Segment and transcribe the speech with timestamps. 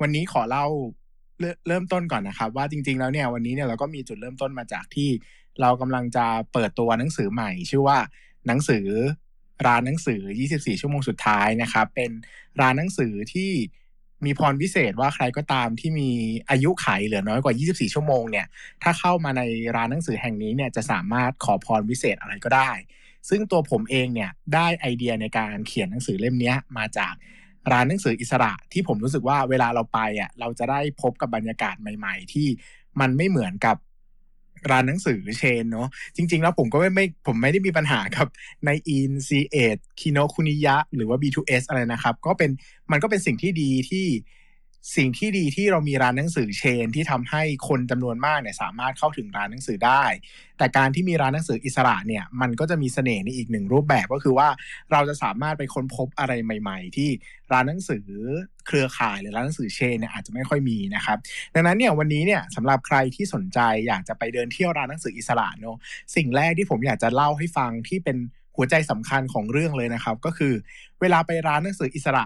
[0.00, 0.66] วันนี้ขอเล่า
[1.66, 5.08] เริ่มต้นก่อนนะครับ ว่าจริง ๆ แล้วเนี่ยวันนี้เนี่ยเราก็มีจุดเริ่มต้นมาจากที่
[5.60, 7.98] เรากำลังจะเปิดตัวหนังสือใหม่ ชื่อว่า
[8.46, 8.86] หนังสือ
[9.66, 12.10] ร้านหนังสือ 24 ชั่วโมงสุดท้ายนะครับ เป็น
[12.60, 13.50] ร้านหนังสือที่
[14.24, 16.10] มีพรพิเศษว่าใครก็ตามที่มี
[16.50, 18.46] อายุขัยเหลือน้อยกว่า 24 ชั่วโมงเนี่ย
[18.82, 19.42] ถ้าเข้ามาใน
[19.76, 22.70] ร้านหนังสือแห่งนี้เนี่ยจะสามารถขอพรพิเศษอะไรก็ได้
[23.28, 27.14] ซึ่งตัวผมเองเนี่ยได้ไอเดียในการเขียนหนังสือเล่มนี้มาจาก
[27.72, 32.46] ร้านหนังสืออิสระที่ผมรู้สึกว่าเวลาเราไปอะเราจะได้พบกับบรรยากาศใหม่ ๆ ที่
[33.00, 33.76] มันไม่เหมือนกับ
[34.70, 38.26] ร้านหนังสือเชนเนาะจริง ๆ แล้วผมก็ไม่ไม่ผมไม่ได้มีปัญหากับ
[38.66, 42.50] ในอินซีเอ็ดคิโนคุนิยะหรือว่า B2S อะไรนะครับ ก็เป็น
[42.92, 44.06] มันก็เป็นสิ่งที่ดีที่
[44.96, 50.04] สิ่งที่ดีที่เรามีร้านหนังสือเชน ที่ทำให้คนจำนวนมากเนี่ยสามารถเข้าถึงร้านหนังสือได้
[50.58, 54.48] แต่การที่มีร้านหนังสืออิสระเนี่ยมันก็จะมีเสน่ห์ในอีกหนึ่งรูปแบบก็คือว่า
[54.92, 57.10] เราจะสามารถไปค้นพบอะไรใหม่ ๆ ที่
[57.52, 58.06] ร้านหนังสือ
[58.66, 61.18] เครือข่ายหรือร้านหนังสือเชนเนี่ยอาจจะไม่ค่อยมีนะครับ
[61.54, 65.76] ดังนั้นเนี่ยวันนี้เนี่ยสำหรับใครที่สนใจอยากจะไปเดินเที่ยวร้านหนังสืออิสระเนาะ
[66.16, 68.16] สิ่งแรกที่ผมอยากจะเล่าให้ฟังที่เป็น
[68.56, 70.52] หัวใจสำคัญของเรื่องเลยนะครับ ก็คือ
[71.00, 72.24] เวลาไปร้านหนังสืออิสระ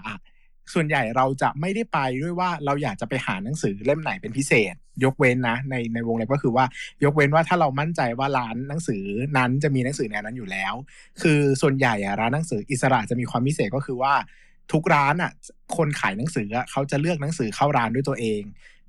[0.73, 6.65] ส่วนใหญ่เราจะไม่ได้ไปด้วยว่าเราอยากจะไปหาหนังสือเล่มไหนเป็นพิเศษ ยกเว้นนะในในวงเล็บก็คือว่า
[7.03, 9.03] ยกเว้นว่าถ้าเรามั่นใจว่าร้านหนังสือ
[9.37, 10.73] นั้นจะมีหนังสือแนวนั้นอยู่แล้ว
[11.21, 14.13] คือส่วนใหญ่อะร้านหนังสืออิสระจะมีความพิเศษก็คือว่า
[14.71, 15.31] ทุกร้านอะ
[15.77, 18.41] คนขายหนังสือเขาจะเลือกหนังสือเข้าร้านด้วยตัวเอง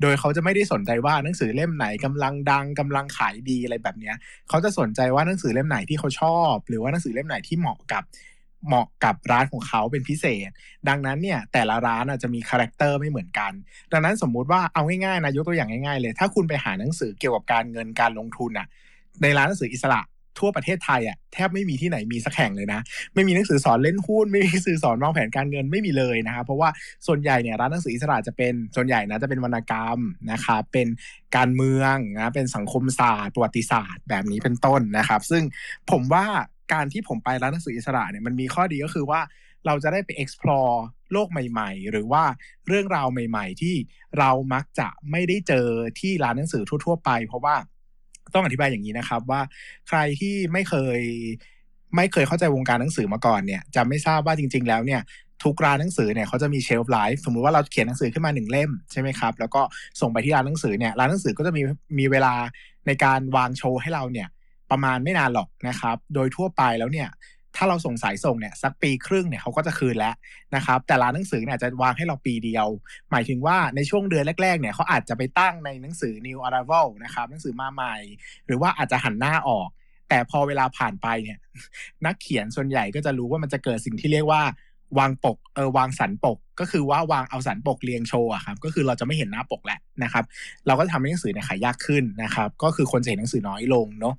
[0.03, 4.17] โดยเขาจะไม่ได้สนใจว่าหนังสือเล่มไหนกำลังดังกำลังขายดีอะไรแบบเนี้ย
[4.49, 8.03] เขาจะสนใจว่าหนังสือเล่มไหนที่เขาชอบ หรือว่าหนังสือเล่มไหนที่เหมาะกับ
[8.67, 10.51] เหมาะกับร้านของเขาเป็นพิเศษ
[10.89, 13.53] ดังนั้นเนี่ยแต่ละร้านอาจจะมีคาแรคเตอร์ไม่เหมือนกัน
[13.93, 18.67] ดังนั้นสมมุติว่าเอาง่ายๆนะยกตัวอย่างง่ายๆเลย ถ้าคุณไปหาหนังสือเกี่ยวกับการเงินการลงทุนอะ
[19.23, 20.03] ในร้านหนังสืออิสระ
[20.43, 22.81] ทั่วประเทศไทยอะแทบไม่มีที่ไหนมีสักแห่งเลยนะ
[23.15, 26.69] ไม่มีหนังสือสอนเล่นหุ้น ไม่มีหนังสือสอนวางแผนการเงินไม่มีเลยนะครับเพราะว่า
[27.07, 29.99] ส่วนใหญ่เนี่ยร้านหนังสืออิสระจะเป็นส่วนใหญ่นะจะเป็นวรรณกรรม
[30.33, 30.89] นะครับเป็น
[31.37, 35.43] การเมืองนะเป็นสังคมศาสตร์ประวัติศาสตร์แบบนี้เป็นต้นนะครับ ซึ่ง
[35.91, 36.27] ผมว่า
[36.73, 39.21] การที่ผมไปร้านหนังสืออิสระเนี่ยมันมีข้อดีก็คือว่า
[39.67, 40.75] เราจะได้ไป explore
[41.13, 42.25] โลกใหม่ ๆ หรือว่า
[42.69, 43.75] เรื่องราวใหม่ ๆ ที่
[44.19, 45.67] เรามักจะไม่ได้เจอ
[46.01, 47.57] ที่ร้านหนังสือทั่ว ๆ ไป เพราะว่า
[48.35, 49.41] ต้องอธิบายอย่างนี้นะครับว่า
[49.89, 51.01] ใครที่ไม่เคย
[51.97, 55.01] ไม่เคยเข้าใจวงการหนังสือมาก่อนเนี่ยจะไม่ทราบว่าจริง ๆ แล้วเนี่ย
[55.45, 59.63] ทุกร้านหนังสือเนี่ยเขาจะมีเชลฟ์ไลฟ์สมมุติว่าเราเขียนหนังสือขึ้นมาหนึ่งเล่มใช่ไหมครับ แล้วก็
[60.01, 61.63] ส่งไปที่ร้านหนังสือเนี่ยร้านหนังสือก็จะมี
[61.99, 62.35] มีเวลา
[62.87, 64.29] ในการวางโชว์ให้เราเนี่ย
[64.71, 67.11] ประมาณไม่นานหรอกนะครับ โดยทั่วไปแล้วเนี่ย
[67.57, 70.15] ถ้าเราส่งสายส่งเนี่ยสักปีครึ่งเนี่ยเขาก็จะคืนแล้ว
[70.57, 72.69] นะครับ แต่ร้านหนังสือเนี่ยจะวางให้เราปีเดียว
[73.11, 77.97] หมายถึงว่าในช่วงเดือนแรกๆเนี่ยเขาอาจจะไปตั้งในหนังสือ New Arrival นะครับหนังสือมาใหม่
[78.47, 79.69] หรือว่าอาจจะหันหน้าออก
[80.09, 81.39] แต่พอเวลาผ่านไปเนี่ย
[82.07, 84.43] นักเขียนส่วนใหญ่ก็จะรู้ว่ามันจะเกิดสิ่งที่เรียกว่า
[84.99, 90.25] วางปกเออวางสันปก ก็คือว่าวางเอาสันปกเรียงโชว์ครับก็คือเราจะไม่เห็นหน้าปกแหละนะครับ
[90.67, 94.15] เราก็จะทำให้หนังสือเนี่ยขายยากขึ้นนะครับ ก็คือคนจะเห็นหนังสือน้อยลงเนาะ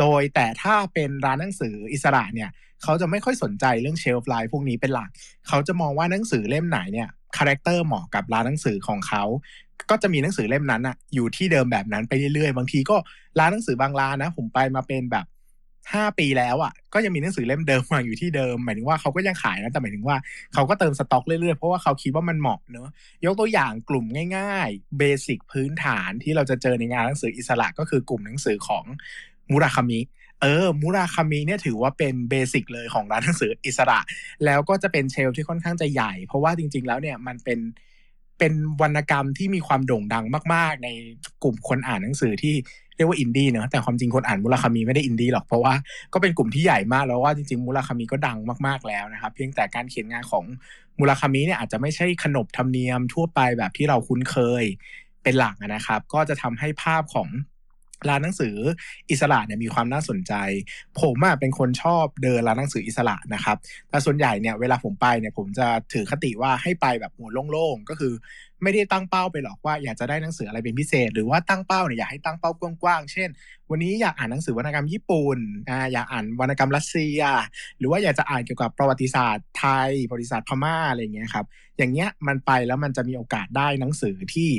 [0.00, 2.50] โดยแต่ถ้าเป็นร้านหนังสืออิสระเนี่ย
[2.82, 5.10] เขาจะไม่ค่อยสนใจเรื่องเชลฟ์ไลน์พวกนี้เป็นหลัก
[5.48, 9.24] เขาจะมองว่าหนังสือเล่มไหนเนี่ย character เหมาะกับร้านหนังสือของเขา
[9.90, 12.96] ก็จะมีหนังสือเล่มนั้นอะอยู่ที่เดิมแบบนั้นไปเรื่อยๆ บางทีก็
[13.38, 15.26] ร้านหนังสือบางร้านนะ ผมไปมาเป็นแบบ
[15.94, 20.16] ห้าปีแล้วอะก็ยังมีหนังสือเล่มเดิมวางอยู่ที่เดิม หมายถึงว่าเขาก็ยังขายนะแต่หมายถึงว่า
[20.54, 22.88] เขาก็เติมสต็อกเรื่อยๆเพราะว่าเขาคิดว่ามันเหมาะเนอะ
[23.24, 24.04] ยกตัวอย่างกลุ่ม
[24.36, 28.84] ง่ายๆ basic พื้นฐานที่เราจะเจอในงานหนังสืออิสระก็คือกลุ่มหนังสือของ
[29.50, 30.00] มูราคามิ
[30.42, 33.98] เออมูราคามิเนี่ยถือว่าเป็น basic เลยของร้านหนังสืออิสระ
[34.44, 37.58] แล้วก็จะเป็น shelf ที่ค่อนข้างจะใหญ่ เพราะว่าจริง ๆ แล้วเนี่ยมันเป็น
[38.38, 38.52] เป็น
[38.82, 40.24] วรรณกรรมที่มีความโด่งดัง
[40.54, 40.88] มาก ๆ ใน
[41.42, 42.54] กลุ่มคนอ่านหนังสือที่
[42.96, 45.74] เรียกว่าอินดี้เนอะแต่ความจริงคนอ่านมูราคามิไม่ได้อินดี้หรอกเพราะว่า
[46.12, 50.44] ก็เป็นกลุ่มที่ใหญ่มากแล้วว่าจริงๆมูราคามิก็ดังมากๆแล้วนะครับเพียงแต่การเขียนงานของ
[50.98, 54.64] มูราคามิเนี่ยอาจจะไม่ใช่ขนบธรรมเนียมทั่วไปแบบที่เราคุ้นเคย
[55.22, 57.28] เป็นหลักนะครับ ก็จะทำให้ภาพของ
[58.08, 58.56] ร้านหนังสือ
[59.10, 60.32] อิสระเนี่ยมีความน่าสนใจ
[61.00, 63.56] ผมอะเป็นคนชอบเดินร้านหนังสืออิสระนะครับ
[63.90, 68.14] แต่ส่วนใหญ่เนี่ยเวลาผมไปเนี่ยผมจะถือคติว่าให้ไปแบบหัวโล่งๆก็คือ
[68.62, 72.50] ไม่ได้ตั้งเป้าไปหรอกว่าอยากจะได้หนังสืออะไรเป็นพิเศษ หรือว่าตั้งเป้าเนี่ยอยากให้ตั้งเป้า
[72.82, 73.28] กว้างๆเช่น
[73.70, 75.38] วันนี้อยากอ่านหนังสือวรรณกรรมญี่ปุ่น
[75.68, 77.20] อ่าอยากอ่านวรรณกรรมรัสเซีย
[77.78, 81.46] หรือว่าอยากจะอ่านเกี่ยวกับประวัติศาสตร์ไทย ประวัติศาสตร์พม่าอะไรอย่างเงี้ยครับ
[81.78, 84.50] อย่างเงี้ยมันไปแล้วมันจะมีโอกาสได้หนังสือที่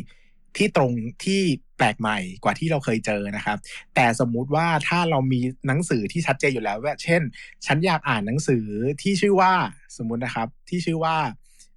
[0.58, 0.92] ที่ตรง
[1.26, 1.42] ที่
[1.78, 3.58] แปลกใหม่กว่าที่เราเคยเจอนะครับ
[3.96, 7.22] แต่สมมุติว่าถ้าเรามีหนังสือที่ชัดเจนอยู่แล้วว่าเช่น
[7.66, 8.66] ฉันอยากอ่านหนังสือ
[9.02, 9.54] ที่ชื่อว่า
[9.98, 11.16] สมมุตินะครับ ที่ชื่อว่า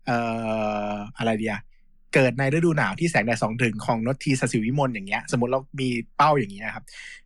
[0.06, 0.18] เอ่
[0.90, 1.56] ออะไรเดีย
[2.14, 6.84] เกิดในฤดูหนาวที่แสงแดดสองถึงของนทีสศิวิมลอย่างเงี้ย สมมติเรามีเป้าอย่างนี้นะครับ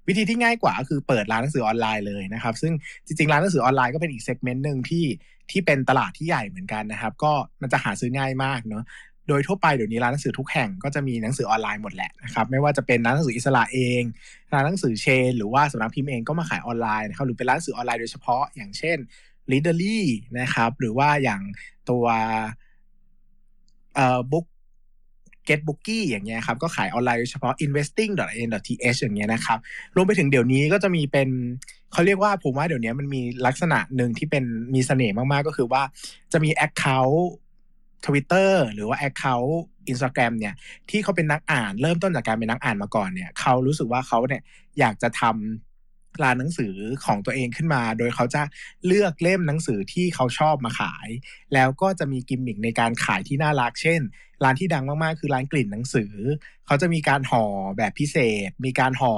[0.08, 2.72] วิธีที่ง่ายกว่าก็คือเปิดร้านหนังสือออนไลน์เลยนะครับ ซึ่ง
[3.06, 5.04] จริงๆ ร้านหนังสือออนไลน์ก็เป็นอีกเซกเมนต์หนึ่งที่
[5.50, 8.84] ที่เป็นตลาดที่ใหญ่เหมือนกันนะครับ ก็มันจะหาซื้อง่ายมากเนาะ
[9.28, 14.02] โดยทั่วไปเดี๋ยวนี้ร้านหนังสือทุกแห่งก็จะมีหนังสือออนไลน์หมดแหละนะครับไม่ว่าจะเป็นร้านหนังสืออิสระเอง
[14.52, 18.98] ร้านหนังสือเชน หรือว่าสำนักพิมพ์เองก็มาขายออนไลน์นะครับหรือเป็นร้านหนังสือออนไลน์โดยเฉพาะ อย่างเช่น
[19.50, 20.00] Readerly
[20.40, 21.40] นะครับหรือว่าอย่าง
[21.90, 22.04] ตัว
[23.94, 24.46] เอ่อ book
[25.48, 29.58] get bookie อย่างเงี้ยครับก็ขายออนไลน์โดยเฉพาะ investing.in.th อย่างเงี้ยนะครับ
[29.96, 31.28] รวมไปถึงเดี๋ยวนี้ก็จะมีเป็น
[31.92, 34.44] เขาเรียกว่าผมว่าเดี๋ยวนี้มันมีลักษณะหนึ่งที่เป็น
[34.74, 35.82] มีเสน่ห์มากๆก็คือว่า
[36.32, 37.18] จะมี Account
[38.04, 39.54] Twitter หรือว่า Account
[39.92, 40.54] Instagram เนี่ย
[40.90, 44.42] ที่เขาเป็นนักอ่าน เริ่มต้นจากการเป็นนักอ่านมาก่อนเนี่ยเขารู้สึกว่าเขาเนี่ย
[44.78, 46.74] อยากจะทำร้านหนังสือ
[47.04, 48.42] ของตัวเองขึ้นมา โดยเขาจะ
[48.86, 51.08] เลือกเล่มหนังสือที่เขาชอบมาขาย
[51.54, 54.00] แล้วก็จะมีกิมมิคในการขายที่น่ารัก เช่น
[54.44, 56.12] ร้านที่ดังมากๆ คือร้านกลิ่นหนังสือ
[56.66, 57.44] เขาจะมีการห่อ
[57.76, 58.16] แบบพิเศ
[58.48, 59.14] ษ มีการห่อ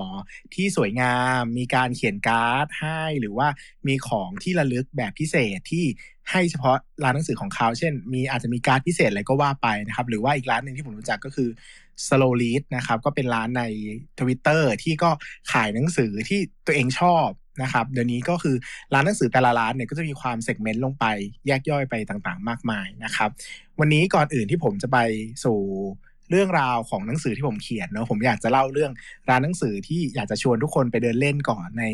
[0.55, 3.49] ที่สวยงาม มีการเขียนการ์ดให้หรือว่า
[3.87, 5.85] มีของที่ระลึกแบบพิเศษที่
[6.31, 11.49] ให้เฉพาะร้านหนังสือของเขา เช่น มีอาจจะมีการ์ดพิเศษอะไรก็ว่าไปนะครับ หรือว่าอีกร้านหนึ่งที่ผมรู้จักก็คือ
[12.07, 13.63] slow read นะครับ ก็เป็นร้านใน
[14.19, 15.11] Twitter ที่ก็
[15.53, 17.29] ขายหนังสือที่ตัวเองชอบ
[17.63, 18.57] นะครับ เดี๋ยวนี้ก็คือ
[18.95, 21.05] ร้านหนังสือแต่ละร้านเนี่ยก็จะมีความเซกเมนต์ลงไป
[21.47, 23.31] แยกย่อยไปต่างๆ มากมายนะครับ
[23.81, 24.99] วันนี้ก่อนอื่นที่ผมจะไป
[25.45, 25.59] สู่
[26.31, 28.93] เรื่องราวของหนังสือที่ผมเขียนเนาะผมอยากจะเล่าเรื่อง
[29.31, 31.85] ร้านหนังสือที่อยากจะชวนทุกคนไปเดินเล่นก่อนใน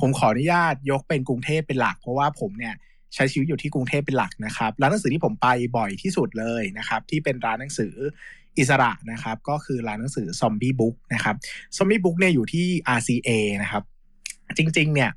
[0.00, 2.74] ผมขออนุญาตยกเป็นกรุงเทพเป็นหลัก เพราะว่าผมเนี่ย
[3.14, 7.94] ใช้ชีวิตอยู่ที่กรุงเทพเป็นหลักนะครับร้านหนังสือที่ผมไปบ่อยที่สุดเลยนะครับที่เป็นร้านหนังสือ
[8.58, 11.36] อิสระนะครับก็คือร้านหนังสือซอมบี้บุ๊กนะครับ
[11.76, 12.66] ซอมบี้บุ๊กเนี่ยอยู่ที่
[12.98, 13.30] RCA
[13.62, 13.82] นะครับ
[14.56, 15.10] จริงๆเนี่ย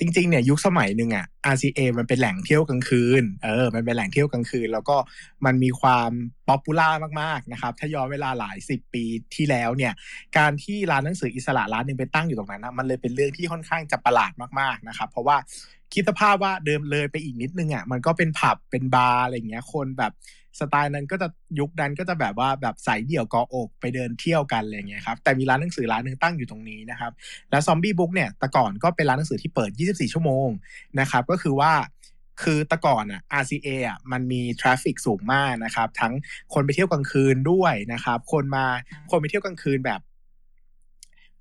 [0.00, 4.96] จริงๆเนี่ยยุคสมัยหนึ่งอะ RCA มันเป็นแหล่งเที่ยวกลางคืน เออ มันเป็นแหล่งเที่ยวกลางคืน แล้วก็
[5.44, 6.10] มันมีความ
[6.48, 6.88] popular
[7.20, 9.04] มากๆนะครับ ถ้าย้อนเวลาหลายสิบปี
[9.34, 9.92] ที่แล้วเนี่ย
[10.38, 15.36] การที่ร้านหนังสืออิสระร้านหนึ่งไปตั้งอยู่ตรงนั้นนะมันเลยเป็นเรื่องที่ค่อนข้างจะประหลาดมากๆนะครับ เพราะว่า
[15.92, 20.12] คิดสภาพว่าเดิมเลยไปอีกนิดนึงอะ มันก็เป็นผับ เป็นบาร์อะไรเงี้ย คนแบบ
[20.58, 27.12] สไตล์นั้นก็จะยุคนั้นก็จะแบบว่าแบบใส่สายเดี่ยวออกไปเดินเที่ยวกันอะไรเงี้ยครับแต่มีร้านหนังสือร้านหนึ่งตั้งอยู่ตรงนี้นะครับ
[27.50, 30.48] แล้ว Zombie Book เนี่ยแต่ก่อนก็เป็นร้านหนังสือที่เปิด 24 ชั่วโมง
[31.00, 31.72] นะครับก็คือว่า
[32.42, 36.14] คือแต่ก่อนอะ RCA อะมันมี traffic สูงมากนะครับ ทั้ง
[36.54, 38.66] คนไปเที่ยวกลางคืนด้วยนะครับ คนมา
[39.10, 40.00] คนไปเที่ยวกลางคืนแบบ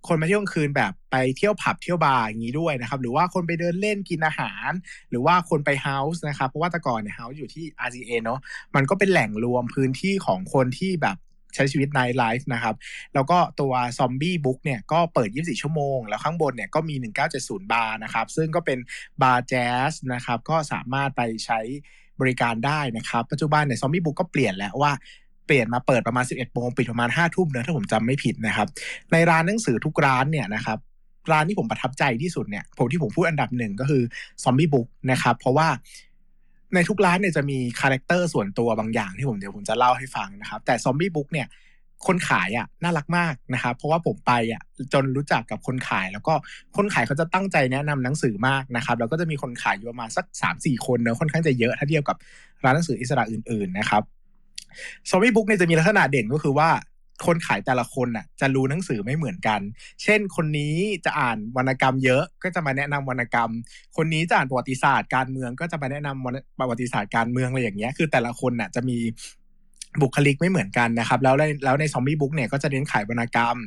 [0.07, 4.71] คนมาเที่ยวกลางคืนแบบไปเที่ยวผับเที่ยวบาร์อย่างนี้ด้วยนะครับ หรือว่าคนไปเดินเล่นกินอาหาร
[5.09, 8.39] หรือว่าคนไป House นะครับ เพราะว่าแต่ก่อนเนี่ย House อยู่ที่ RCA เนาะ
[8.75, 11.17] มันก็เป็นแหล่งรวมพื้นที่ของคนที่แบบ
[11.55, 12.75] ใช้ชีวิต nightlife นะครับ
[13.13, 16.95] แล้วก็ตัว Zombie Book เนี่ยก็เปิด 24 ชั่วโมง แล้วข้างบนเนี่ยก็มี
[17.33, 18.79] 1970 บาร์นะครับ ซึ่งก็เป็น
[19.21, 21.59] บาร์แจ๊สนะครับ ก็สามารถไปใช้
[22.21, 24.91] บริการได้นะครับ ปัจจุบันเนี่ย Zombie Book ก็เปลี่ยนแล้วว่า
[25.49, 28.67] เปลี่ยนมาเปิดประมาณ 11โมงปิดประมาณ5ทุ่มเนอะถ้าผมจำไม่ผิดนะครับ
[29.11, 30.77] ในร้านหนังสือทุกร้านเนี่ยนะครับ
[31.31, 34.01] ร้านที่ผมประทับใจที่สุดเนี่ยผมที่ผมพูดอันดับหนึ่งก็คือ
[34.43, 35.67] Zombie Book นะครับเพราะว่า
[36.75, 41.47] ในทุกร้านเนี่ยจะมี character ส่วนตัวบางอย่างที่ผมเดี๋ยวผมจะเล่าให้ฟังนะครับแต่ Zombie Book เนี่ย
[42.07, 44.61] คนขายอะน่ารักมากนะครับเพราะว่าผมไปอะ
[44.93, 46.33] จนรู้จักกับคนขาย แล้วก็
[46.77, 52.17] คนขายเขาจะตั้งใจแนะนำหนังสือมากนะครับแล้วก็จะมีคนขายอยู่ประมาณสักสามสี่คนเนอะค่อนข้างจะเยอะถ้าเทียบกับ
[52.63, 54.03] ร้านหนังสืออิสระอื่นๆนะครับ
[55.09, 56.69] ซอมบี้บุ๊กเนี่ยจะมีลักษณะเด่นก็คือว่า
[57.27, 59.59] คนขายแต่ละคนน่ะจะรู้หนังสือไม่เหมือนกัน
[60.03, 60.75] เช่น คนนี้
[61.05, 63.51] จะอ่านวรรณกรรมเยอะก็จะมาแนะนำวรรณกรรม
[63.97, 68.97] คนนี้จะอ่านประวัติศาสตร์การเมืองก็จะมาแนะนำประวัติศาสตร์การเมืองอะไรอย่างเงี้ย คือแต่ละคนน่ะจะมี
[70.01, 73.57] บุคลิกไม่เหมือนกันนะครับ แล้วในแล้วใน Zombie Book เนี่ยก็จะเน้นขายวรรณกรรม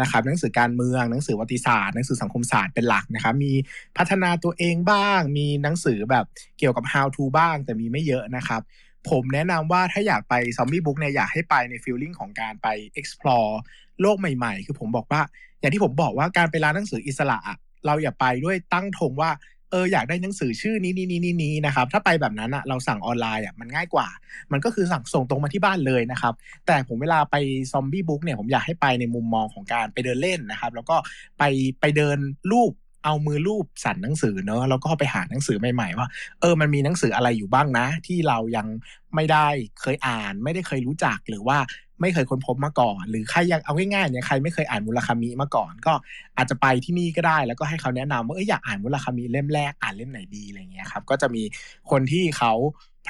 [0.00, 3.52] นะครับหนังสือการเมืองหนังสือประวัติศาสตร์หนังสือสังคมศาสตร์เป็นหลักนะครับมี
[3.96, 6.24] พัฒนาตัวเองบ้าง มีหนังสือแบบ
[6.58, 8.60] เกี่ยวกับ how to บ้างแต่มีไม่เยอะนะครับ
[9.08, 12.68] ผมแนะนำว่าถ้าอยากไป Zombie Book เนี่ยอยากให้ไปใน feeling ของการไป
[13.00, 13.52] explore
[14.00, 15.22] โลกใหม่ๆ คือผมบอกว่า
[15.60, 19.30] อย่างที่ผมบอกว่าการไปร้านหนังสืออิสระอะเราอย่าไปด้วยตั้งธงว่า
[19.70, 24.08] เอออยากได้หนังสือชื่อนี้นี้นี้นี้นะครับถ้าไปแบบนั้นอะเราสั่งออนไลน์อะมันง่ายกว่า
[24.52, 26.34] มันก็คือสั่งส่งตรงมาที่บ้านเลยนะครับ
[26.66, 27.36] แต่ผมเวลาไป
[27.72, 30.96] ซอมบี้บุ๊กเนี่ยผมอยากให้ไปในมุมมองของการไปเดินเล่นนะครับ แล้วก็
[31.38, 31.42] ไป
[31.80, 32.18] ไปเดิน
[32.52, 32.72] รูป
[33.04, 36.08] เอามือรูปสั่นหนังสือเนอะแล้วก็ไปหาหนังสือใหม่ ๆ ว่า
[36.40, 38.66] เออมันมีหนังสืออะไรอยู่บ้างนะ ที่เรายัง
[39.14, 39.46] ไม่ได้
[39.80, 41.58] เคยอ่าน ไม่ได้เคยรู้จักหรือว่า
[42.00, 45.92] ไม่เคยค้นพบมาก่อน หรือใครยังเอาง่ายๆเนี่ยใครไม่เคยอ่านมุลคามิมาก่อน ก็
[46.36, 51.42] อาจจะไปที่นี่ก็ได้ แล้วก็ให้เขาแนะนำว่าเอออยากอ่านมุลคามิเล่มแรกอ่านเล่มไหนดีอะไรเงี้ยครับก็จะมี
[51.90, 52.52] คนที่เขา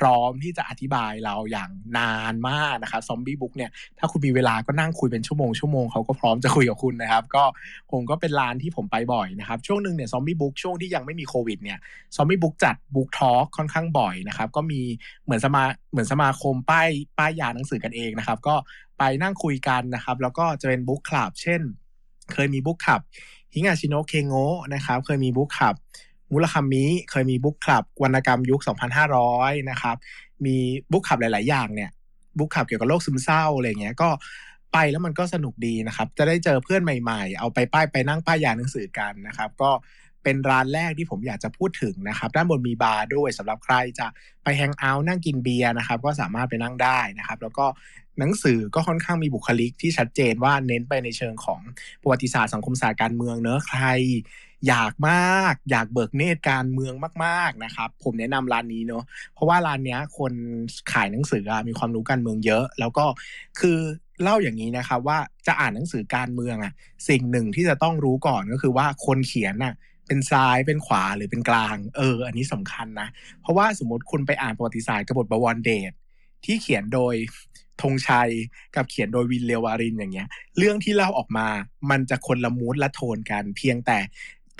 [0.01, 7.45] พร้อมที่จะอธิบายเราอย่างนานมากนะครับซอมบี้บุ๊กเนี่ยถ้าคุณมีเวลาก็นั่งคุยเป็นชั่วโมงชั่วโมงเขาก็พร้อมจะคุยกับคุณนะครับ ก็
[7.91, 11.79] ผมก็เป็นร้านที่ผมไปบ่อยนะครับ ช่วงหนึ่งเนี่ยซอมบี้บุ๊กช่วงที่ยังไม่มีโควิดเนี่ย
[12.17, 14.81] ซอมบี้บุ๊กจัดบุ๊กทอล์กค่อนข้างบ่อยนะครับ ก็มี
[15.25, 16.89] เหมือนสมาเหมือนสมาคมป้าย
[17.19, 18.55] ป้ายยาหนังสือกันเองนะครับ ก็
[18.99, 21.61] ไปนั่งคุยกันนะครับ แล้วก็จะเป็นบุ๊กคลับเช่น
[22.33, 23.01] เคยมีบุ๊กคลับ
[23.55, 25.75] ฮิงาชิโนะเคโงะนะครับ เคยมีบุ๊กคลับ
[26.33, 28.61] มูราคามิเคยมี book club วรรณกรรมยุค
[29.15, 29.97] 2500 นะครับ
[30.47, 30.57] มี
[30.93, 31.91] book club หลาย ๆ อย่างเนี่ย
[32.39, 34.09] book club เกี่ยวกับโรคซึมเศร้าอะไรเงี้ยก็
[34.73, 39.71] ไปแล้วมันก็สนุกดีนะครับ จะได้เจอเพื่อนใหม่ ๆ เอาไปป้ายไปนั่งป้ายยาหนังสือกันนะครับ ก็
[40.23, 44.07] เป็นร้านแรกที่ผมอยากจะพูดถึงนะครับ ด้านบนมีบาร์ด้วยสำหรับใครจะ
[44.43, 47.67] ไป hang out นั่งกินเบียร์นะครับ ก็สามารถไปนั่งได้นะครับ แล้วก็
[48.21, 51.61] หนังสือก็ค่อนข้างมีบุคลิกที่ชัดเจนว่าเน้นไปในเชิงของ
[52.03, 53.85] ประวัติศาสตร์สังคมศาสตร์การเมืองเนอะใคร
[54.69, 60.33] อยากมาก อยากเบิกเนตรการเมืองมากๆนะครับ ผมแนะนำร้านนี้เนอะเพราะว่าร้านเนี้ยคน
[60.93, 63.05] ขายหนังสือมีความรู้การเมืองเยอะ แล้วก็
[63.61, 63.79] คือ
[64.23, 66.73] เล่าอย่างนี้นะครับว่าจะอ่านหนังสือการเมืองอะ
[67.09, 69.75] สิ่งหนึ่งที่จะต้องรู้ก่อนก็คือว่าคนเขียนน่ะ
[70.07, 73.09] เป็นซ้ายเป็นขวาหรือเป็นกลางเออ อันนี้สำคัญนะ
[73.41, 75.93] เพราะว่าสมมติคุณไปอ่านประวัติศาสตร์กบฏบวรเดช
[76.45, 77.15] ที่เขียนโดย
[77.83, 78.31] ธงชัย
[78.77, 81.47] กับเขียนโดยวินเลวารินอย่างเงี้ย เรื่องที่เล่าออกมา
[81.91, 83.99] มันจะคนละมูดละโทนกัน เพียงแต่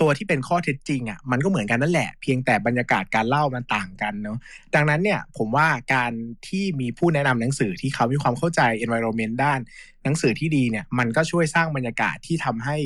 [0.01, 4.37] ตัวที่เป็นข้อเท็จจริงอะมันก็เหมือนกันนั่นแหละ เพียงแต่บรรยากาศการเล่ามันต่างกันเนาะ
[4.75, 6.11] ดังนั้นเนี่ยผมว่าการ
[6.47, 9.59] ที่มีผู้แนะนำหนังสือที่เขามีความเข้าใจ environment ด้าน
[10.03, 12.77] หนังสือที่ดีเนี่ยมันก็ช่วยสร้างบรรยากาศที่ทำให้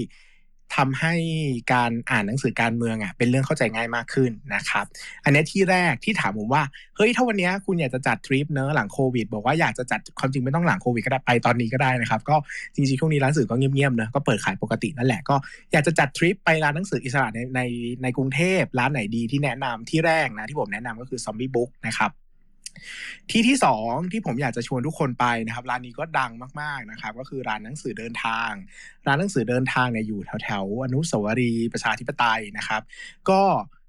[0.75, 1.13] ทำให้
[1.73, 4.85] การอ่านหนังสือการเมืองอะเป็นเรื่องเข้าใจง่ายมากขึ้นนะครับ
[5.23, 6.63] อันนี้ที่แรกที่ถามผมว่า
[6.95, 12.35] เฮ้ยถ้าวันนี้คุณอยากจะจัดทริปเนอะหลังโควิด บอกว่าอยากจะจัดความจริงไม่ต้องหลังโควิดก็ได้ไปตอนนี้ก็ได้นะครับ ก็
[12.75, 15.35] จริงๆช่วงนี้ร้านสื่อก็เงียบๆเนอะก็เปิดขายปกตินั่นแหละก็
[15.71, 17.61] อยากจะจัดทริปไปร้านหนังสืออิสระในใน
[18.03, 22.11] ในกรุงเทพร้านไหนดีที่แนะนำที่แรกนะที่ผมแนะนำก็คือซอมบี้บุ๊กนะครับ
[23.29, 28.51] ที่ที่สองที่ผมอยากจะชวนทุกคนไปนะครับ ร้านนี้ก็ดังมากๆนะครับ ก็คือร้านหนังสือเดินทาง
[29.07, 32.81] ร้านหนังสือเดินทางเนี่ยอยู่แถวๆอนุสาวรีย์ประชาธิปไตยนะครับ
[33.29, 33.41] ก็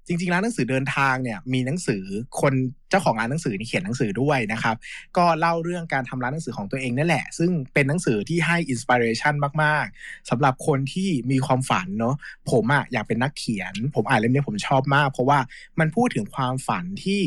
[0.09, 2.03] จริงๆร้านหนังสือเดินทางเนี่ยมีหนังสือ
[2.41, 2.53] คน
[2.89, 4.75] เจ้าของร้านหนังสือนี่เขียนหนังสือด้วยนะครับ
[5.17, 12.15] ก็เล่าเรื่องการทำร้านหนังสือของตัวเองนั่นแหละ ซึ่งเป็นหนังสือที่ให้อินสปิเรชันมากๆสำหรับคนที่มีความฝันเนาะ
[12.51, 15.39] ผมอะอยากเป็นนักเขียน ผมอ่านเล่มนี้ผมชอบมาก เพราะว่า
[15.79, 17.21] มันพูดถึงความฝันที่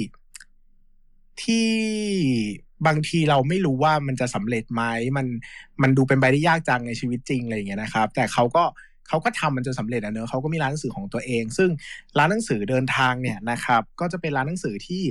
[1.44, 1.68] ที่
[2.86, 4.82] บางทีเราไม่รู้ว่ามันจะสำเร็จไหม
[5.16, 5.26] มัน
[5.82, 8.64] มันดูเป็นไปได้ยากจังในชีวิตจริงอะไรอย่างเงี้ยนะครับ แต่เขาก็
[9.08, 11.70] เขาก็ทำมันจนสำเร็จอะเนอะเขาก็มีร้านหนังสือของตัวเอง ซึ่ง
[12.18, 15.04] ร้านหนังสือเดินทางเนี่ยนะครับก็จะเป็นร้านหนังสือที่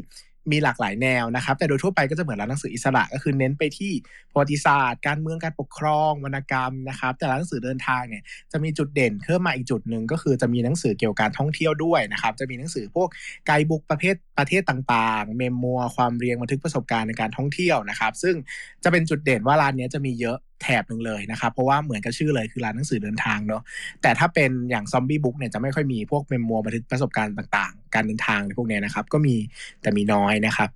[0.51, 3.91] มีหลากหลายแนวนะครับ แต่โดยทั่วไปก็จะเหมือนร้านหนังสืออิสระก็คือเน้นไปที่
[4.31, 13.09] ประวัติศาสตร์ การเมืองการปกครองวรรณกรรมนะครับ แต่ร้านหนังสือเดินทางเนี่ยจะมีจุดเด่นเพิ่มมาอีกจุดหนึ่งก็คือจะมีหนังสือเกี่ยวกับการท่องเที่ยวด้วยนะครับ จะมีหนังสือพวก
[13.45, 18.35] ไกด์บุ๊กประเภท ประเทศต่างๆ เมมมัวความเรียงบันทึกประสบการณ์ในการท่องเที่ยวนะครับ ซึ่ง
[18.83, 23.61] จะเป็นจุดเด่นว่าร้านนี้จะมีเยอะแถบหนึ่งเลยนะครับ เพราะว่าเหมือนกับชื่อเลยคือร้านหนังสือเดินทางเนาะ
[24.01, 29.35] แต่ถ้าเป็นอย่างซอมบี้บุ๊กเนี่ยจะไม่ค่อยมีพวกเมมมัวบันทึกประสบการณ์ต่างๆ การเดินทางในพวกนี้นะครับ ก็มี
[29.81, 30.69] แต่มีน้อยนะครับ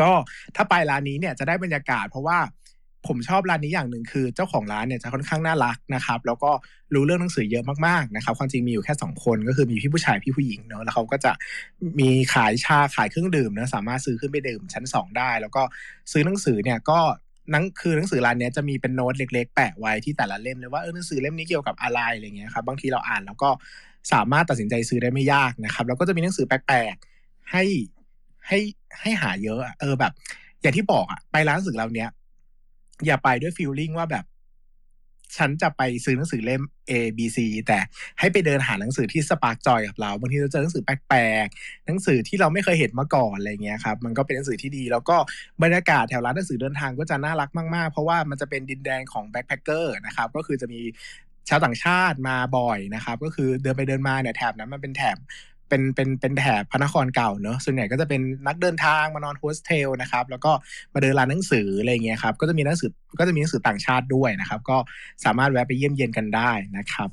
[0.00, 0.10] ก็
[0.56, 2.38] ถ้าไปร้านนี้เนี่ยจะได้บรรยากาศเพราะว่า
[3.06, 6.50] ผมชอบร้านนี้อย่างหนึ่งคือเจ้าของร้านเนี่ยจะค่อนข้างน่ารักนะครับ แล้วก็
[6.94, 11.32] รู้เรื่องหนังสือเยอะมากๆนะครับความจริงมีอยู่แค่สองคนก็คือมีพี่ผู้ชายพี่ผู้หญิงเนาะแล้วเขาก็จะ
[12.00, 15.62] มีขายชาขายเครื่องดื่มเนะสามารถซื้อขึ้นไปดื่มชั้นสองได้ แล้วก็
[16.12, 16.98] ซื้อหนังสือเนี่ยก็
[17.50, 23.50] หนังคือหนังสือร้านนี้จะมีเป็นโน้ตเล็ก ๆ แปะไว้ที่แต่ละเล่มเลยว่าเออหนังสือเล่มนี้เกี่ยวกับอะไรอะไรเงี้ยครับบางทีเราอ่านแล้วก็
[24.12, 27.64] สามารถตัดสินใจซื้อได้ไม่ยากนะครับ แล้วก็จะมีหนังสือแปลกๆให้
[28.48, 28.58] ให้
[29.00, 30.12] ให้หาเยอะเออแบบ
[30.62, 32.10] อย่างที่บอกอะไปร้านหนังสือเราเนี้ย
[33.06, 34.26] อย่าไปด้วย feeling ว่าแบบ
[35.38, 37.78] ฉันจะไปซื้อหนังสือเล่ม A B C แต่
[38.18, 45.16] ให้ไปเดินหาหนังสือที่ spark joy กับเราบางทีเราเจอหนังสือแปลกๆหนังสือที่เราไม่เคยเห็นมาก่อนอะไรเงี้ยครับ มันก็เป็นหนังสือที่ดี แล้วก็
[45.62, 50.80] บรรยากาศแถวร้านหนังสือเดินทางก็จะน่ารักมากๆ เพราะว่ามันจะเป็นดินแดนของ backpacker นะครับ ก็คือจะมี
[51.48, 55.16] ชาวต่างชาติมาบ่อยนะครับ ก็คือเดินไปเดินมาเนี่ยแถบนั้นมันเป็นแถบ
[55.70, 60.52] เป็นเป็นเป็นแถบพระนครเก่าเนอะส่วนใหญ่ก็จะเป็นนักเดินทางมานอนโฮสเทลนะครับแล้วก็
[60.94, 64.76] มาเดินร้านหนังสืออะไรเงี้ยครับก็จะมีหนังสือก็จะมีหนังสือต่างชาติด้วยนะครับ ก็
[65.24, 67.10] สามารถแวะไปเยี่ยมเยียนกันได้นะครับ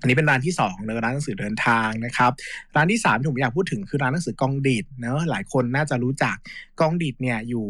[0.00, 2.32] อันนี้เป็นร้านที่สองเนอะร้านหนังสือเดินทางนะครับ
[2.76, 6.36] ร้านที่สามที่ผมอยากพูดถึงคือร้านหนังสือก็องดิดเนอะหลายคนน่าจะรู้จัก
[6.80, 7.66] ก็องดิดเนี่ยอยู่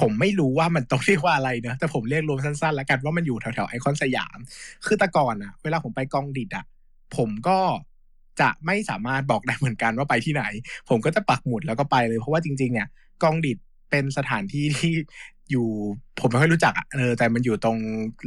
[0.00, 4.38] ผมไม่รู้ว่ามันต้องเรียกว่าอะไรเนอะแต่ผมเรียกรวมสั้นๆ แล้วกันว่ามันอยู่แถวๆไอคอนสยาม
[4.86, 6.64] คือแต่ก่อนอะเวลาผมไปก็องดิดอะ
[7.16, 7.58] ผมก็
[8.40, 10.44] จะไม่สามารถบอกได้เหมือนกันว่าไปที่ไหน
[10.88, 12.88] ผมก็จะปักหมุดแล้วก็ไปเลย เพราะว่าจริง ๆ เนี่ย
[13.22, 13.58] ก็องดิด
[13.90, 14.92] เป็นสถานที่ที่
[15.50, 15.68] อยู่
[16.20, 17.78] ผมไม่ค่อยรู้จักเออแต่มันอยู่ตรง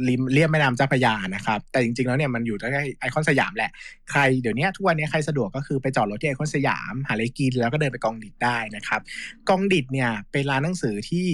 [0.08, 3.70] ริมเลียบแม่น้ำเจ้าพระยานะครับ แต่จริงๆแล้วเนี่ยมันอยู่ใกล้ไอคอนสยามแหละ
[4.10, 9.00] ใครเดี๋ยวนี้ทุกวันนี้ใครสะดวกก็คือไปจอดรถที่ไอคอนสยาม หาอะไรกินแล้วก็เดินไปก็องดิดได้นะครับ
[9.48, 11.26] ก็องดิดเนี่ยเป็นร้านหนังสือที่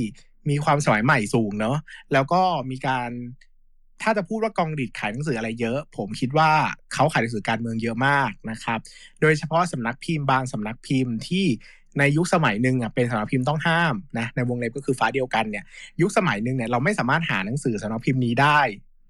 [0.51, 1.77] มีความสมัยใหม่สูงเนาะ
[2.13, 3.11] แล้วก็มีการ
[4.03, 6.51] ถ้าจะพูดว่ากองดิดขายหนังสืออะไรเยอะ ผมคิดว่า
[6.93, 8.79] เขาขายหนังสือการเมืองเยอะมากนะครับ
[9.21, 11.47] โดยเฉพาะสำนักพิมพ์บางสำนักพิมพ์ที่
[11.99, 15.65] ในยุคสมัยหนึ่งอะเป็นสำนักพิมพ์ต้องห้ามนะในวงเล็บก็คือฟ้าเดียวกันเนี่ย
[16.01, 18.61] ยุคสมัยหนึ่งเนี่ยเราไม่สามารถหาหนังสือสำนักพิมพ์นี้ได้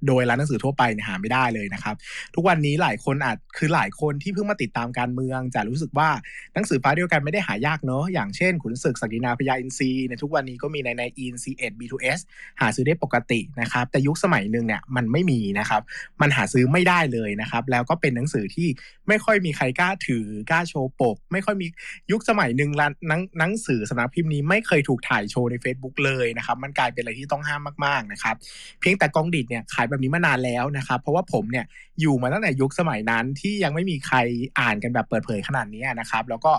[0.07, 1.95] โดยร้านหนังสือทั่วไปเนี่ยหาไม่ได้เลยนะครับ
[2.35, 6.09] ทุกวันนี้หลายคนอาจคือหลายคนที่เพิ่งมาติดตามการเมือง จะรู้สึกว่า
[6.55, 12.19] หนังสือฟ้าเดียวกันไม่ได้หายากเนอะอย่างเช่น ขุนศึกศักดินาพญาอินทรีในทุกวันนี้ก็มีในนายอินทร์ ซีเอ็ด B2S
[12.61, 15.83] หาซื้อได้ปกตินะครับ แต่ยุคสมัยหนึ่งเนี่ยมันไม่มีนะครับ
[16.21, 18.69] มันหาซื้อไม่ได้เลยนะครับ แล้วก็เป็นหนังสือที่
[19.09, 21.67] ไม่ค่อยมีใครกล้าถือกล้าโชว์ปก ไม่ค่อยมี
[22.11, 28.37] ยุคสมัยหนึ่งร้านหนังหนังสือสำนักพิมพ์นี้ไม่เคยถูกถ่ายโชว์ใน Facebook เลยนะครับ มันกลายเป็นอะไรที่ต้องห้ามมากๆนะครับ
[28.81, 31.67] เพียงแต่ก็องดิดเนี่ยขายแบบนี้มานานแล้วนะครับ เพราะว่าผมเนี่ย
[32.01, 34.17] อยู่มาตั้งแต่ยุคสมัยนั้นที่ยังไม่มีใคร
[34.61, 36.53] อ่านกันแบบเปิดเผยขนาดนี้นะครับ แล้วก็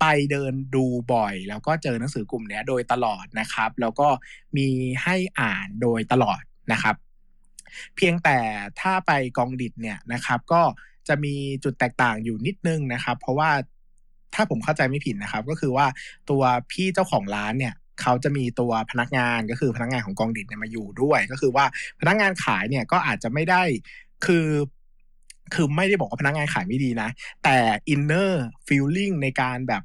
[0.00, 0.84] ไปเดินดู
[1.14, 4.08] บ่อย แล้วก็เจอหนังสือกลุ่มนี้โดยตลอดนะครับ แล้วก็
[4.56, 4.68] มี
[5.02, 6.40] ให้อ่านโดยตลอด
[6.72, 6.96] นะครับ
[7.96, 8.38] เพียงแต่
[8.80, 10.62] ถ้าไปกองดิดเนี่ยนะครับ ก็
[11.08, 11.34] จะมี
[11.64, 13.50] จุดแตกต่างอยู่นิดนึงนะครับ เพราะว่า
[14.34, 15.86] ถ้าผมเข้าใจไม่ผิดนะครับ ก็คือว่า
[16.30, 21.64] ตัวพี่เจ้าของร้านเนี่ย เขาจะมีตัวพนักงานก็คือพนักงานของกองดิดเนี่ยมาอยู่ด้วย ก็คือว่า
[22.00, 23.62] พนักงานขายเนี่ยก็อาจจะไม่ได้
[24.26, 24.48] คือ
[25.54, 27.08] คือไม่ได้บอกว่าพนักงานขายไม่ดีนะ
[27.44, 27.56] แต่
[27.94, 28.32] inner
[28.66, 29.82] feeling ในการแบบ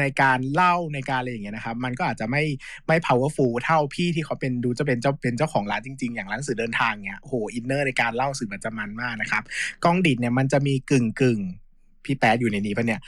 [0.00, 2.44] ในการเล่าในการอะไรอย่างเงี้ยนะครับ มันก็อาจจะไม่
[2.86, 9.42] ไม่ powerful เท่าพี่ที่เขาเป็นดูจะเป็นเจ้าเป็นเจ้าของร้านจริง ๆ อย่างร้านสื่อเดินทางเนี้ยโหอินเนอร์ในการเล่าสื่อมันจะมันมากนะครับ
[9.84, 11.40] กองดิดเนี่ยมันจะมีกึ่งกึ่ง
[12.04, 13.00] พี่แป๊ดอยู่ในนี้ปะเนี่ย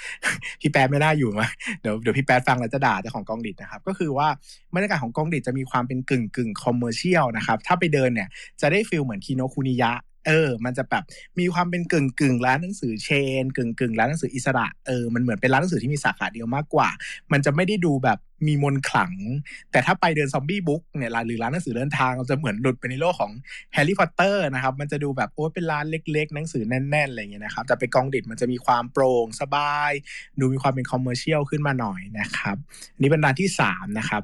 [0.61, 1.47] พี่แป๊ดไม่น่าอยู่มา
[1.81, 4.29] เดี๋ยวเดี๋ยวพี่แป๊ดฟังแล้วจะด่าเจ้าของกองดิดนะครับ ก็คือว่า
[4.75, 8.29] บรรยากาศของก็องดิดจะมีความเป็นกึ่งกึ่ง commercial นะครับ ถ้าไปเดินเนี่ย
[8.61, 9.93] จะได้ feel เหมือนคิโนคุนิยะ
[10.27, 11.05] เออ มันจะแบบ
[11.39, 16.89] มีความเป็นกึ่งกึ่งร้านหนังสือ chain กึ่งกึ่งร้านหนังสืออิสระ เออ มันเหมือนเป็นร้านหนังสือที่มีสาขาเดียวมากกว่า
[17.33, 19.13] มันจะไม่ได้ดูแบบ มีมนต์ขลัง
[19.71, 23.33] แต่ถ้าไปเดิน Zombie Book เนี่ยหรือร้านหนังสือเดินทางเราจะเหมือนหลุดไปในโลกของ
[23.73, 29.93] แฮร์รี่พอตเตอร์นะครับ มันจะดูแบบโอ้เป็นร้านเล็กๆ หนังสือแน่นๆอะไรอย่างเงี้ยนะครับ แต่ไปก็องดิดมันจะมีความโปร่งสบาย
[30.41, 32.57] ดูมีความเป็นคอมเมอร์เชียลขึ้นมาหน่อยนะครับ
[32.95, 34.23] อันนี้เป็นร้านที่สามนะครับ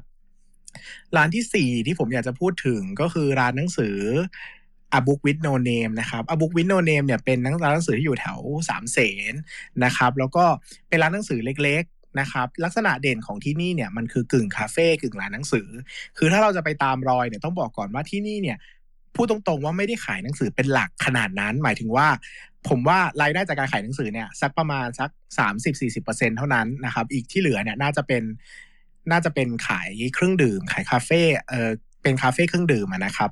[1.15, 3.97] ร้านที่สี่ที่ผมอยากจะพูดถึงก็คือร้านหนังสือ
[4.97, 8.97] A Book with No Name นะครับ A Book with No Name เนี่ยเป็นร้านหนังสือที่อยู่แถวสามเส
[9.31, 9.33] น
[9.83, 10.45] นะครับ แล้วก็
[10.89, 15.67] เป็นร้านหนังสือเล็กๆ นะครับลักษณะเด่นของที่นี่เนี่ยมันคือกึ่งคาเฟ่กึ่งร้านหนังสือ
[16.17, 18.57] คือถ้าเราจะไปตามรอยเนี่ยต้องบอกก่อนว่าที่นี่เนี่ย
[19.15, 22.07] พูดตรงๆว่าไม่ได้ขายหนังสือเป็นหลักขนาดนั้น หมายถึงว่า
[22.67, 28.23] ผมว่ารายได้จากการขายหนังสือเนี่ยสักประมาณสักสามสิบสี่สิบเปอร์เซ็นต์เท่านั้นนะครับอีกที่เหลือเนี่ยน่าจะเป็น
[29.11, 31.69] น่าจะเป็นขายเครื่องดื่ม ขายคาเฟ่เออ
[32.03, 33.31] เป็นคาเฟ่เครื่องดื่มนะครับ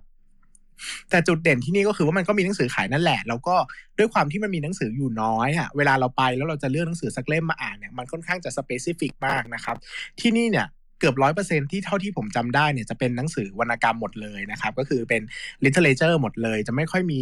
[1.10, 3.56] แต่จุดเด่นที่นี่ก็คือว่ามันก็มีหนังสือขายนั่นแหละ แล้วก็
[3.98, 9.76] ด้วยความที่มันมีหนังสืออยู่น้อยอะเวลาเราไปแล้วเราจะเลือกหนังสือสักเล่มมาอ่านเนี่ยมันค่อนข้างจะ specific มากนะครับ
[10.20, 10.68] ที่นี่เนี่ย
[11.00, 15.22] เกือบร้อยเปอร์เซ็นต์ที่เท่าที่ผมจำได้เนี่ยจะเป็นหนังสือวรรณกรรมหมดเลยนะครับ ก็คือเป็น
[15.66, 17.22] literature หมดเลย จะไม่ค่อยมี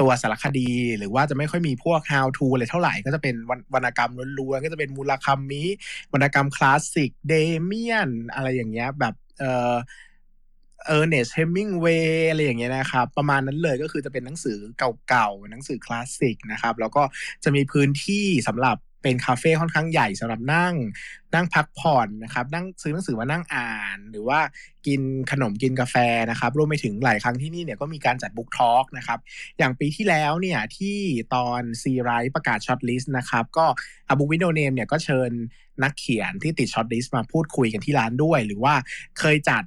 [0.00, 3.34] ตัวสารคดี หรือว่าจะไม่ค่อยมีพวก how to อะไรเท่าไหร่ก็จะเป็น
[3.74, 5.64] วรรณกรรมล้วนๆก็จะเป็นมูราคามิ
[6.12, 9.74] วรรณกรรมคลาสสิกเดเมียนอะไรอย่างเงี้ยแบบเออ
[10.86, 14.58] เออร์เนสต์ เฮมิงเวย์อะไรอย่างเงี้ยนะครับ ประมาณนั้นเลยก็คือจะเป็นหนังสือ
[15.08, 17.02] เก่าๆ หนังสือคลาสสิกนะครับ แล้วก็
[17.44, 20.74] จะมีพื้นที่สำหรับเป็นคาเฟ่ค่อนข้างใหญ่สำหรับนั่ง
[21.34, 24.40] นั่งพักผ่อนนะครับ นั่งซื้อหนังสือมานั่งอ่าน หรือว่า
[24.86, 25.96] กินขนมกินกาแฟ
[26.30, 29.18] นะครับ รวมไปถึงหลายครั้งที่นี่เนี่ยก็มีการจัด book talk นะครับ
[29.58, 30.98] อย่างปีที่แล้วเนี่ยที่
[31.34, 33.66] ตอนซีไรต์ประกาศ shortlist นะครับ ก็
[34.08, 35.30] A Book with No Name เนี่ยก็เชิญ
[35.82, 38.74] นักเขียนที่ติด shortlist มาพูดคุยกันที่ร้านด้วย หรือว่า
[39.18, 39.62] เคยจัด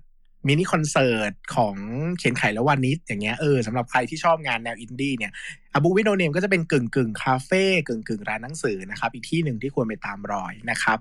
[0.48, 1.76] มินิคอนเสิร์ตของ
[2.18, 5.32] เขียนไขและวานิชอย่างเงี้ยเออสำหรับใครที่ชอบงานแนวอินดี้เนี่ย
[5.74, 10.98] A Book with No Name ก็จะเป็นกึ่งกึ่งคาเฟ่กึ่งกึ่งร้านหนังสือนะครับอีกที่หนึ่งที่ควรไปตามรอยนะครับ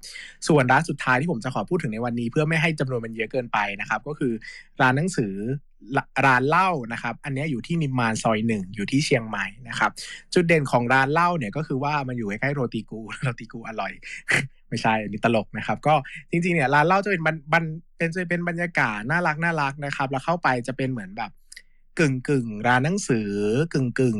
[0.48, 4.32] ส่วนร้านสุดท้ายที่ผมจะขอพูดถึงในวันนี้ เพื่อไม่ให้จำนวนมันเยอะเกินไปนะครับก็คือ
[4.80, 5.34] ร้านหนังสือ
[6.26, 9.90] ร้านเหล้านะครับ อันนี้อยู่ที่นิมมานซอยหนึ่งอยู่ที่เชียงใหม่นะครับ
[10.34, 13.92] จุดเด่นของร้านเหล้าเนี่ยก็คือว่ามันอยู่ใกล้ๆโรตีกูโรตีกูอร่อย
[14.70, 15.94] ไม่ใช่อันนี้ตลกนะครับ ก็
[16.30, 17.64] จริงๆเนี่ยร้านเหล้าจะเป็นบัน
[17.96, 21.30] เป็นจะเป็นบรรยากาศน่ารักน่ารักนะครับ แล้วเข้าไปจะเป็นเหมือนแบบ
[21.98, 23.30] กึ่งกึ่งร้านหนังสือ
[23.72, 24.18] กึ่งกึ่ง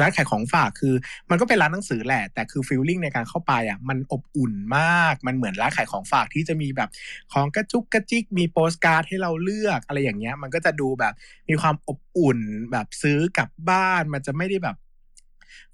[0.00, 0.94] ร้านขายของฝากคือ
[1.30, 6.88] มันก็เป็นร้านหนังสือแหละ แต่คือฟีลลิ่งในการเข้าไปอะมันอบอุ่นมากมันเหมือนร้านขายของฝากที่จะมีแบบ
[7.32, 11.14] ของกระจุกกระจิกมีโปสการ์ดให้เราเลือกอะไรอย่างเงี้ย มันก็จะดูแบบ
[11.48, 12.38] มีความอบอุ่น
[12.72, 14.76] แบบซื้อกลับบ้านมันจะไม่ได้แบบ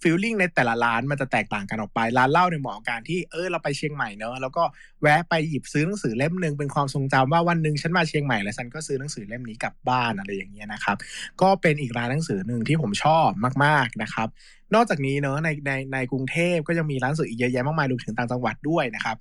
[0.03, 4.65] ฟีลลิ่งในแต่ละร้านมันจะแตกต่างกันออกไป ร้านเหล้าในเหมาะกับการที่เออเราไปเชียงใหม่เนอะแล้วก็
[5.03, 10.97] แวะไปหยิบซื้อหนังสือเล่มหนึ่งเป็นความทรงจำว่าวันหนึ่งฉันมาเชียงใหม่แล้วฉันก็ซื้อหนังสือเล่มนี้กลับบ้านอะไรอย่างเงี้ยนะครับ
[11.43, 13.29] ก็เป็นอีกร้านหนังสือหนึ่งที่ผมชอบ
[13.65, 14.29] มากๆนะครับ
[14.75, 19.17] นอกจากนี้เนอะในในในกรุงเทพก็ยังมีร้านหนังสืออีกเยอะแยะมากมายรวมถึงต่างจังหวัดด้วยนะครับ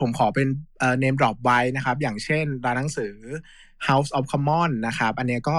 [0.00, 0.46] ผมขอเป็น
[0.78, 3.14] เอ่อ name drop ไว้นะครับ อย่างเช่นร้านหนังสือ
[3.88, 5.56] House of Common นะครับ อันนี้ก็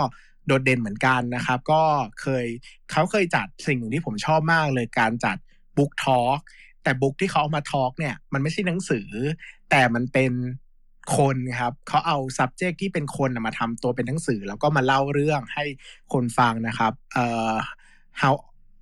[0.50, 1.82] โดดเด่นเหมือนกันนะครับ ก็
[2.22, 2.46] เคย
[2.92, 5.38] เขาเคยจัดสิ่งหนึ่งที่ผมชอบมากเลยการจัด
[5.78, 6.40] บุ๊กทอล์ก
[6.84, 9.08] แต่บุ๊กที่เขาเอามาทอล์กเนี่ยมันไม่ใช่หนังสือ
[9.70, 10.32] แต่มันเป็น
[11.18, 15.66] คนครับเขาเอา subject ที่เป็นคนมาทำตัวเป็นหนังสือ แล้วก็มาเล่าเรื่องให้
[16.14, 17.54] คนฟังนะครับเอ่อ
[18.22, 18.36] how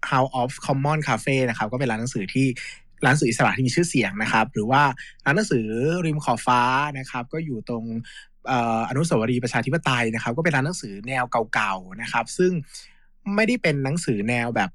[0.09, 2.47] how of common cafe นะครับก็เป็นร้านหนังสือที่
[3.05, 4.83] ร้านหนังสืออิสระที่มีชื่อเสียงนะครับ หรือว่า
[5.25, 5.65] ร้านหนังสือ
[6.05, 6.61] ริมขอบฟ้า
[6.99, 7.83] นะครับ ก็อยู่ตรง
[8.89, 12.51] อนุสาวรีย์ประชาธิปไตยนะครับ ก็เป็นร้านหนังสือแนวเก่าๆนะครับ ซึ่ง
[13.35, 14.69] ไม่ได้เป็นหนังสือแนวแบบ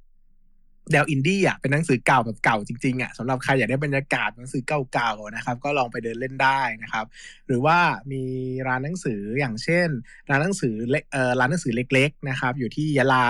[0.92, 7.06] แนวอินดี้อะเป็นหนังสือเก่าแบบเก่าจริงๆอะสำหรับใครอยากได้บรรยากาศหนังสือเก่าๆนะครับ ก็ลองไปเดินเล่นได้นะครับ
[7.46, 7.78] หรือว่า
[8.12, 8.22] มี
[8.68, 9.88] ร้านหนังสืออย่างเช่น
[10.30, 13.26] ร้านหนังสือเล็กเอ่อร้านหนังสือเล็กๆนะครับ อยู่ที่ยะลา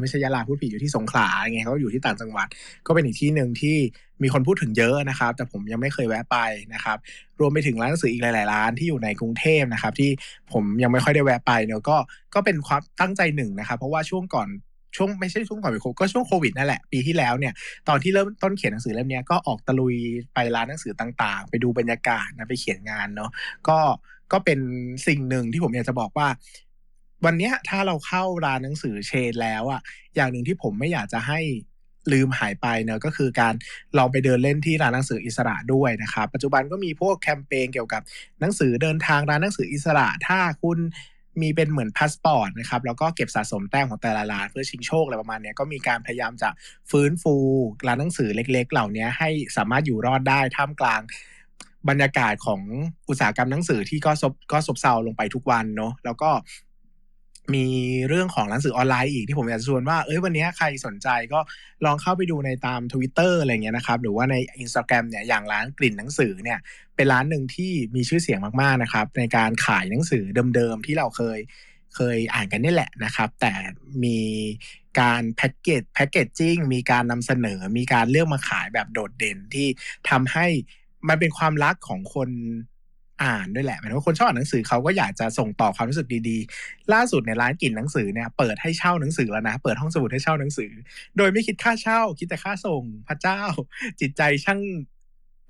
[0.00, 2.48] ไม่ใช่ยะลาพูดผิดอยู่ที่สงขลาไงเขาอยู่ที่ต่างจังหวัด
[2.86, 3.76] ก็เป็นอีกที่หนึ่งที่
[4.22, 6.38] มีคนพูดถึงเยอะนะครับ แต่ผมยังไม่เคยแวะไป
[6.74, 6.98] นะครับ
[7.40, 10.10] รวมไปถึงร้านหนังสืออีกหลายๆร้านที่อยู่ในกรุงเทพนะครับ ที่
[10.52, 11.96] ผมยังไม่ค่อยได้แวะไปเนอะก็
[12.34, 14.48] ก็เป็นความตั้งใจหนึ่งนะครับ เพราะว่าช่วงก่อน
[14.96, 17.52] ช่วงไม่ใช่ช่วงก่อนโควิดก็ช่วงโควิดนั่นแหละปีที่แล้วเนี่ย
[17.88, 19.96] ตอนที่เริ่มต้นเขียนหนังสือเล่มนี้ก็ออกตะลุย
[20.34, 23.30] ไปร้านหนังสือต่างๆ ไปดูบรรยากาศนะไปเขียนงานเนาะ
[23.68, 23.78] ก็
[24.32, 24.60] ก็เป็น
[25.06, 26.28] สิ่งหนึ่งที่ผมอยากจะบอกว่า
[27.24, 29.80] วันนี้ถ้าเราเข้าร้านหนังสือเชนแล้วอะ
[30.16, 31.40] อย่างหนึ่งที่ผมไม่อยากจะให้
[32.12, 33.54] ลืมหายไปเนอะก็คือการ
[33.98, 38.02] ลองไปเดินเล่นที่ร้านหนังสืออิสระด้วยนะครับ ปัจจุบันก็มีพวกแคมเปญเกี่ยวกับ
[38.40, 40.78] หนังสือเดินทางร้านหนังสืออิสระ ถ้าคุณ
[41.42, 46.48] มีเป็นเหมือนพาสปอร์ตนะครับแล้วก็เก็บสะสมแต้มของแต่ละร้านเพื่อชิงโชคอะไรประมาณนี้ก็มีการพยายามจะ
[46.90, 47.34] ฟื้นฟู
[47.86, 51.00] ร้านหนังสือเล็ก ๆ เหล่านี้ให้สามารถอยู่รอดได้ท่ามกลาง
[51.88, 52.60] บรรยากาศของ
[53.08, 56.30] อุตสาหกรรมหนังสือที่ก็ซบก็ซบเซาลงไปทุกวันเนาะแล้วก็
[57.54, 57.66] มี
[58.08, 61.40] เรื่องของหนังสือออนไลน์อีกที่ผมอยากจะชวนว่าเอ้ยวันนี้ใครสนใจก็
[61.84, 66.58] ลองเข้าไปดูในตาม Twitter อะไรเงี้ยนะครับหรือว่าใน Instagram เนี่ยอย่างร้านกลิ่นหนังสือเนี่ย
[66.96, 71.38] เป็นร้านหนึ่งที่มีชื่อเสียงมากๆนะครับในการขายหนังสือเดิมๆที่เราเคย
[71.94, 73.52] เคยอ่านกันนี่แหละนะครับ แต่
[74.04, 74.18] มี
[75.00, 79.68] การแพ็กเกจแพ็กเกจจิ้งมีการนำเสนอมีการเลือกมาขายแบบโดดเด่นที่
[80.10, 80.46] ทำให้
[81.08, 82.30] มันเป็นความรักของคน
[83.22, 90.70] อ่านด้วยแหละหมายถึงว่าคนชอบอ่านหนังสือเขาก็อยากจะส่งต่อความรู้สึกดีๆ ล่าสุดในร้านกลิ่นหนังสือเนี่ยเปิดให้เช่าหนังสือแล้วนะ เปิดห้องสมุดให้เช่าหนังสือ
[91.16, 93.40] โดยไม่คิดค่าเช่า คิดแต่ค่าส่งพระเจ้า
[94.00, 94.60] จิตใจช่าง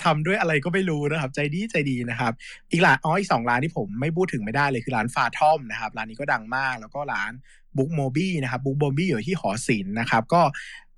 [0.04, 2.32] ทำด้วยอะไรก็ไม่รู้นะครับ ใจดีใจดีนะครับ
[2.70, 7.32] อีกร้านอ๋ออีกสองร้านที่ผมไม่พูดถึงไม่ได้เลยคือร้าน Fathom นะครับ ร้านนี้ก็ดังมากแล้วก็ร้าน
[7.76, 10.42] Bookmoby นะครับ Bookmoby อยู่ที่หอศิลป์นะครับ ก็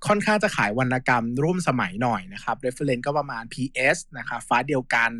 [0.07, 5.11] ค่อนข้างจะขายวรรณกรรมร่วมสมัยหน่อยนะครับ reference ก็ประมาณ PS นะครับฟ้าเดียวกัน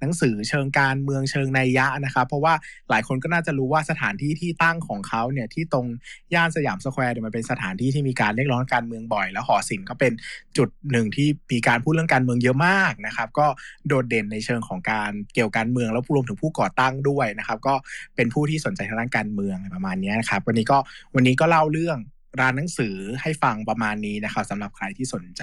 [0.00, 2.54] หนังสือเชิงการเมืองเชิงนัยยะนะครับ เพราะว่า
[2.90, 5.86] หลายคนก็น่าจะรู้ว่าสถานที่ที่ตั้งของเขาเนี่ยที่ตรง
[6.34, 10.12] ย่านสยามสแควร์เนี่ยมันเป็นสถานที่ที่มีการเรียกร้องการเมืองบ่อย แล้วหอศิลป์ก็เป็น
[10.56, 13.46] จุดหนึ่งที่มีการพูดเรื่องการเมืองเยอะมากนะครับก็
[13.88, 17.74] โดดเด่นในเชิงของการเกี่ยวการเมืองแล้วรวมถึงผู้ก่อตั้งด้วยนะครับก็
[18.16, 20.78] เป็นผู้ที่สนใจทางด้านการเมืองประมาณนี้นะครับวันนี้ก็
[21.14, 21.98] วันนี้ก็เล่าเรื่อง
[22.40, 25.42] ร้านหนังสือให้ฟังประมาณนี้นะครับสำหรับใครที่สนใจ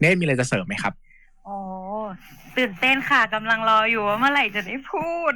[0.00, 0.92] เน่มีอะไรจะเสริมไหมครับ
[1.44, 1.56] โอ้
[2.56, 5.32] ตื่นเต้นค่ะกำลังรออยู่ว่าเมื่อไหร่จะได้พูด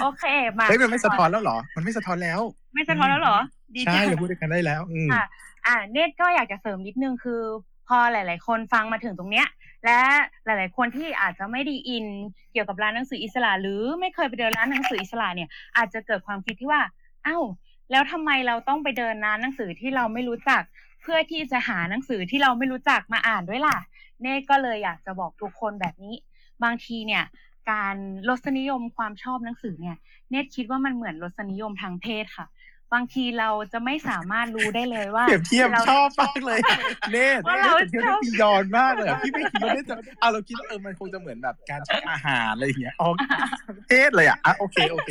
[0.00, 0.24] โอเค
[0.58, 2.40] มาเฮ้ยมันไม่สะท้อนแล้วเหรอ มันไม่สะท้อนแล้ว
[2.74, 3.38] ไม่สะท้อนแล้วเหรอ
[3.74, 5.24] ดีใช่จังเราพูดด้วยกันได้แล้วอืมค่ะ
[5.66, 7.42] อ่าเนตก็อยากจะเสริมนิดนึงคือ
[7.88, 9.46] พอหลาย ๆ คนฟังมาถึงตรงเนี้ย
[9.84, 10.00] และ
[10.44, 12.06] หลาย ๆ คนที่อาจจะไม่ไดีอิน
[12.52, 16.80] เกี่ยวกับร้านหนังสืออิสระ หรือไม่เคยไปเดินร้านหนังสืออิสระเนี่ย อาจจะเกิดความคิดที่ว่า
[17.26, 17.42] อ้าว
[17.90, 20.62] แล้วทำไมเราต้องไปเดินร้านหนังสือที่เราไม่รู้จัก
[21.02, 23.78] เพื่อที่จะหาหนังสือที่เราไม่รู้จักมาอ่านด้วยล่ะ
[24.22, 26.14] เน่ก็เลยอยากจะบอกทุกคนแบบนี้
[26.64, 27.24] บางทีเนี่ย
[27.70, 27.96] การ
[28.28, 29.96] รสนิยมความชอบหนังสือเนี่ย
[30.30, 32.46] เน่คิดว่ามันเหมือนรสนิยมทางเพศค่ะ
[32.94, 36.60] บางทีเราจะไม่สามารถรู้ได้เลยว่าเปรียบเทียบรา ชอบมากเลย
[37.12, 43.08] เน่ว่าเราเปรียบเทียบได้ปียอนมากเลยอะพี่ไม่คิดว่าเนี่ยจะเอาเราคิดว่าเออมันคงจะเหมือนแบบการใช้อาหารอะไรอย่างเงี้ยอ๋อ
[43.88, 45.10] เพศเลยอะอะโอเคโอเค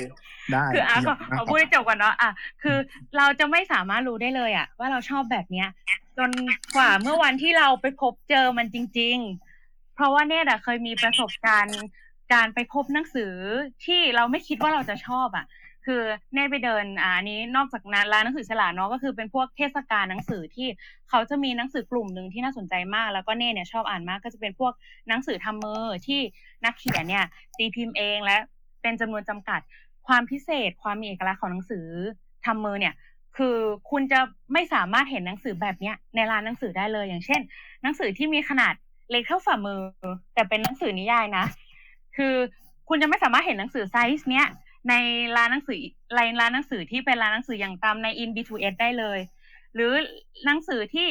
[0.51, 2.31] ได้คืออะปียขออนมากขอพูดให้จบก่อนเนาะอะ
[2.63, 2.77] คือ
[3.17, 5.67] เราจะไม่สามารถรู้ได้เลยอะ ว่าเราชอบแบบเนี้ย
[6.17, 6.31] จน
[6.75, 9.17] กว่าเมื่อวันที่เราไปพบเจอมันจริง
[9.57, 11.79] ๆ เพราะว่าเนตอะเคยมีประสบการณ์
[12.33, 13.33] การไปพบหนังสือ
[13.85, 15.45] ที่เราไม่คิดว่าเราจะชอบอะ
[15.85, 20.67] คือเนตไปเดินอ่านี้นอกจากนั้นร้านหนังสือฉลาดเนาะก็คือเป็นพวกเทศกาลหนังสือที่
[21.09, 24.73] เขาจะมีหนังสือกลุ่มหนึ่งที่น่าสนใจมาก แล้วก็เน่เนี่ยชอบอ่านมากก็จะเป็นพวก
[25.09, 26.19] หนังสือทำมือที่
[26.65, 27.25] นักเขียนเนี่ย
[27.57, 28.37] ตีพิมพ์เองและ
[28.81, 29.59] เป็นจำนวนจำกัด
[30.07, 31.85] ความพิเศษความมีเอกลักษณ์ของหนังสือ
[32.45, 32.93] ทำมือเนี่ย
[33.37, 33.57] คือ
[33.89, 34.19] คุณจะ
[34.53, 37.41] ไม่สามารถเห็นหนังสือแบบเนี้ยในร้านหนังสือได้เลยอย่างเช่น
[37.83, 38.73] หนังสือที่มีขนาด
[39.11, 39.79] เล็กเท่าฝ่ามือ
[40.33, 41.45] แต่เป็นหนังสือนิยายนะ
[42.17, 42.35] คือ
[42.89, 44.47] คุณจะไม่สามารถเห็นหนังสือไซส์เนี้ย
[44.89, 44.93] ใน
[45.37, 45.79] ร้านหนังสือ
[46.15, 49.19] ในร้านหนังสือที่เป็นร้านหนังสืออย่างตามใน in B2S ได้เลย
[49.73, 49.91] หรือ
[50.45, 51.07] หนังสือที่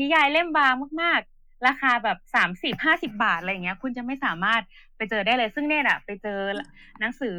[0.00, 4.62] นิยายเล่มบางมากๆ ราคาแบบสามสิบห้าสิบาทอะไรเงี้ย คุณจะไม่สามารถ
[4.96, 6.40] ไปเจอได้เลย ซึ่งเนี่ยอะไปเจอ
[7.00, 7.38] หนังสือ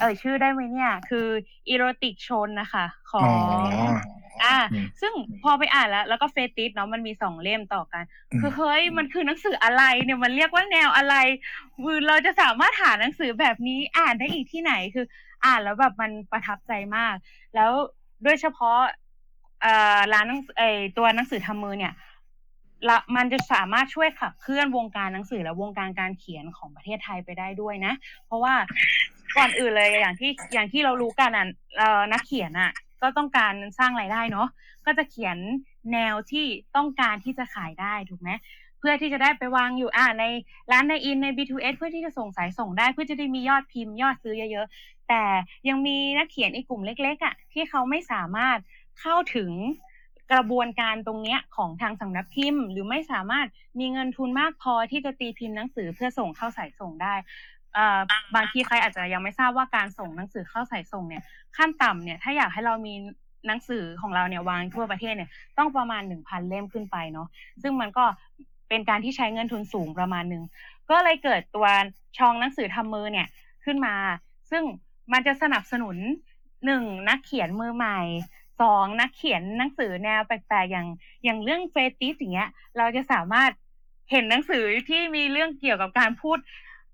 [0.00, 1.26] เอ่ยชื่อได้ไหมเนี่ย คือ
[1.68, 3.92] อีโรติกชนนะคะขออ๋งอ
[4.44, 4.58] อ่า
[5.00, 8.04] ซึ่งพอไปอ่านแล้ว แล้วก็เฟติสเนาะมันมีสองเล่มต่อกัน
[8.40, 11.14] คือเฮ้ยมันคือหนังสืออะไรเนี่ยมันเรียกว่าแนวอะไร
[11.84, 15.06] คือเราจะสามารถหาหนังสือแบบนี้อ่านได้อีกที่ไหนคือ
[15.44, 17.14] อ่านแล้วแบบมันประทับใจมาก
[17.54, 17.70] แล้ว
[18.24, 18.78] โดยเฉพาะ
[19.62, 20.26] เอ่อร้าน
[20.58, 20.62] ไอ
[20.98, 21.92] ตัวหนังสือทำมือเนี่ย
[22.88, 27.92] ละมันจะสามารถช่วยขับเคลื่อนวงการหนังสือและวงการการเขียนของประเทศไทยไปได้ด้วยนะ
[28.26, 28.54] เพราะว่า
[29.36, 31.46] ก่อนอื่นเลยอย่างที่อย่างที่เรารู้กันอะ
[32.12, 32.72] นักเขียนอะ
[33.02, 34.48] ก็ต้องการสร้างรายได้เนาะ
[34.86, 35.36] ก็จะเขียน
[35.92, 36.44] แนวที่
[36.76, 38.30] ต้องการที่จะขายได้ถูกไหม
[38.78, 40.24] เพื่อที่จะได้ไปวางอยู่อ่าใน
[40.72, 45.22] ร้านในอินใน B2S เพื่อที่จะส่งสายส่งได้ เพื่อจะได้มียอดพิมพ์ยอดซื้อเยอะๆแต่
[45.68, 48.58] ยังมีนักเขียนอีกกลุ่มเล็กๆอะที่เขาไม่สามารถ
[49.00, 49.50] เข้าถึง
[50.32, 53.46] กระบวนการตรงเนี้ยของทางสำนักพิมพ์ หรือไม่สามารถ
[53.78, 57.14] มีเงินทุนมากพอที่จะตีพิมพ์หนังสือเพื่อส่งเข้าสายส่งได้
[58.34, 61.22] บางทีใครอาจจะยังไม่ทราบว่าการส่งหนังสือเข้าสายส่งเนี่ย
[61.56, 62.94] ขั้นต่ำเนี่ยถ้าอยากให้เรามี
[63.46, 67.28] หนังสือของเราเนี่ยวางทั่วประเทศเนี่ยต้องประมาณหนึ่งพันเล่มขึ้นไปเนาะ
[67.62, 68.04] ซึ่งมันก็
[68.68, 70.42] เป็นการที่ใช้เงินทุนสูงประมาณหนึ่ง
[70.90, 71.66] ก็เลยเกิดตัว
[72.18, 73.26] ช่องหนังสือทำมือเนี่ย
[73.64, 73.94] ขึ้นมา
[74.50, 74.62] ซึ่ง
[75.12, 75.96] มันจะสนับสนุน
[76.66, 77.98] หนึ่งนักเขียนมือใหม่
[78.60, 80.88] สองนักเขียนหนังสือแนวแปลกๆอย่าง
[81.24, 83.50] อย่างเรื่องเฟติสอย่างเงี้ย เราจะสามารถ
[84.10, 86.38] เห็นหนังสือที่มีเรื่องเกี่ยวกับการพูด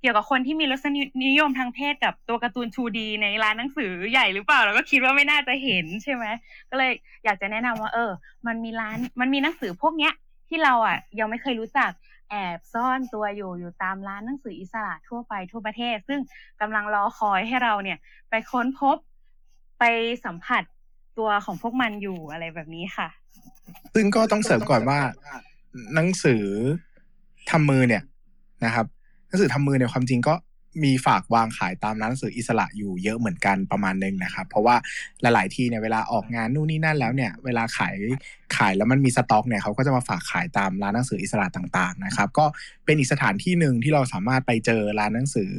[0.01, 0.87] เกี่ยวกับคนที่มีรส
[1.27, 6.25] นิยมทางเพศกับตัวการ์ตูนชูดีในร้านหนังสือใหญ่หรือเปล่าเราก็คิดว่าไม่น่าจะเห็นใช่ไหม
[6.71, 6.93] ก็เลย
[7.25, 8.11] อยากจะแนะนำว่า เออ
[8.47, 10.13] มันมีร้านมันมีหนังสือพวกเนี้ย
[10.49, 11.91] ที่เราอะยังไม่เคยรู้จัก
[12.31, 16.21] แอบซ่อนตัวอยู่อยู่ตามร้านหนังสืออิสระทั่วไปทั่วประเทศ ซึ่ง
[16.61, 17.99] กำลังรอคอยให้เราเนี่ย
[18.31, 18.97] ไปค้นพบ
[19.79, 19.85] ไป
[20.25, 20.63] สัมผัส
[21.19, 23.09] ตัวของพวกมันอยู่อะไรแบบนี้ค่ะ
[23.95, 24.99] ซึ่งก็ต้องเสริมก่อนว่า
[25.95, 26.45] หนังสือ
[27.51, 28.03] ทำมือเนี่ย
[28.65, 28.87] นะครับ
[29.29, 30.35] หนังสือทำมือเนี่ยความจริงก็
[30.85, 34.77] มีฝากวางขายตามร้านหนังสืออิสระอยู่เยอะเหมือนกันประมาณนึงนะครับ เพราะว่า
[35.23, 37.97] หลาย ๆ ที่เนี่ยเวลาออกงานนู่นนี่นั่นแล้วเนี่ย เวลาขาย
[38.57, 42.45] ขายแล้วมันมีสต็อกเนี่ยเขาก็จะมาฝากขายตามร้านหนังสืออิสระต่าง ๆ นะครับ ก็
[42.85, 45.53] เป็นอีกสถานที่หนึ่งที่เราสามารถไปเจอร้านหนังสือ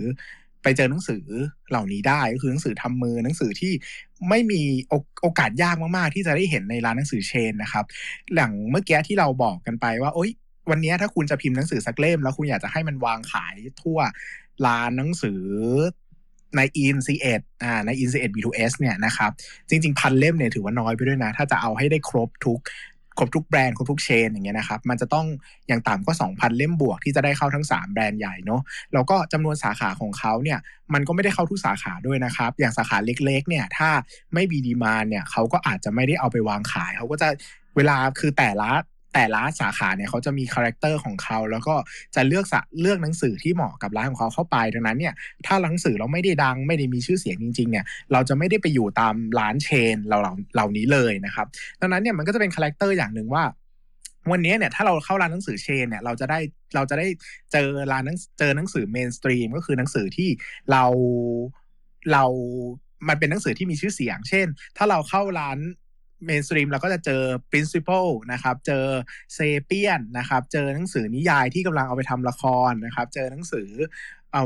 [0.64, 1.26] ไปเจอหนังสือ
[1.70, 3.74] เหล่านี้ได้ก็คือหนังสือทำมือหนังสือที่
[4.30, 4.62] ไม่มี
[5.22, 7.86] โอกาสยากมากๆ ที่จะได้เห็นในร้านหนังสือเชนนะครับ
[8.36, 10.32] หลังเมื่อกี้ที่เราบอกกันไปว่าโอ๊ย
[10.70, 14.00] วันนี้ถ้าคุณจะพิมพ์หนังสือสักเล่ม แล้วคุณอยากจะให้มันวางขายทั่ว
[14.66, 15.42] ร้านหนังสือ
[16.58, 19.32] ใน in c 1อ่าใน in c 1 b2s เนี่ยนะครับ
[19.70, 22.60] จริง ๆ พันเล่มเนี่ยถือว่าน้อยไปด้วยนะ ถ้าจะเอาให้ได้ครบทุก
[23.18, 25.26] ครบทุกแบรนด์ครบทุกเชนอย่างเงี้ยนะครับมันจะต้อง
[25.68, 28.62] อย่างต่ำก็ 2,000 เล่มบวกที่จะได้เข้าทั้ง 3 แบรนด์ใหญ่เนาะ
[28.94, 30.60] แล้วก็จำนวนสาขาของเขาเนี่ย
[30.94, 33.90] มันก็ไม่ได้เข้าทุกสาขาด้วยนะครับ อย่างสาขาเล็กๆเนี่ยถ้า
[34.34, 37.28] ไม่มี demand เนี่ยเขาก็อาจจะไม่ได้เอาไปวางขายเขาก็จะ
[37.76, 38.72] เวลาคือแต่ละ
[39.14, 41.76] แต่ละสาขาเนี่ยเขาจะมี character ของเขาแล้วก็
[42.16, 42.46] จะเลือก
[42.82, 45.14] เลือกหนังสือที่เหมาะกับร้านของเขาเข้าไปดังนั้นเนี่ย
[45.46, 50.18] ถ้าหนังสือเราไม่ได้ดังไม่ได้มีชื่อเสียงจริงๆเนี่ยเราจะไม่ได้ไปอยู่ตามร้าน chain เรา
[50.54, 51.48] เหล่านี้เลยนะครับ
[51.82, 53.44] ดังนั้นเนี่ยมันก็จะเป็น character อย่างหนึ่งว่า
[54.32, 56.40] วันนี้เนี่ยถ้าเราเข้าร้านหนังสือ chain เนี่ยเราจะได้
[56.76, 57.08] เราจะได้
[57.52, 60.30] เจอร้านหนังเจอหนังสือ mainstream ก็คือหนังสือที่
[60.72, 60.84] เรา
[62.12, 62.24] เรา
[63.10, 64.48] มันเป็นหนังสือที่มีชื่อเสียง เช่น
[64.78, 65.58] ถ้าเราเข้าร้าน
[66.26, 68.86] mainstream เราก็จะเจอ principle นะครับ เจอ
[69.34, 73.70] Sapiens นะครับ เจอหนังสือนิยายที่กำลังเอาไปทำละครนะครับ เจอหนังสือ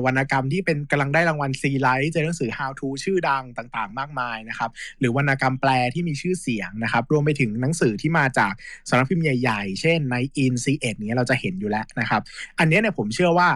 [0.06, 8.54] วรรณกรรมที่เป็นกำลังได้รางวัลซีไรต์เจอหนังสือ how to ชื่อดังต่างๆ มากมายนะครับ หรือวรรณกรรมแปลที่มีชื่อเสียงนะครับ รวมไปถึงหนังสือที่มาจาก
[8.90, 12.22] สำนักพิมพ์ใหญ่ ๆ เช่นใน in c 1นี้เราจะเห็นอยู่แล้วนะครับ
[12.60, 13.50] อันนี้เนี่ยผมเชื่อว่า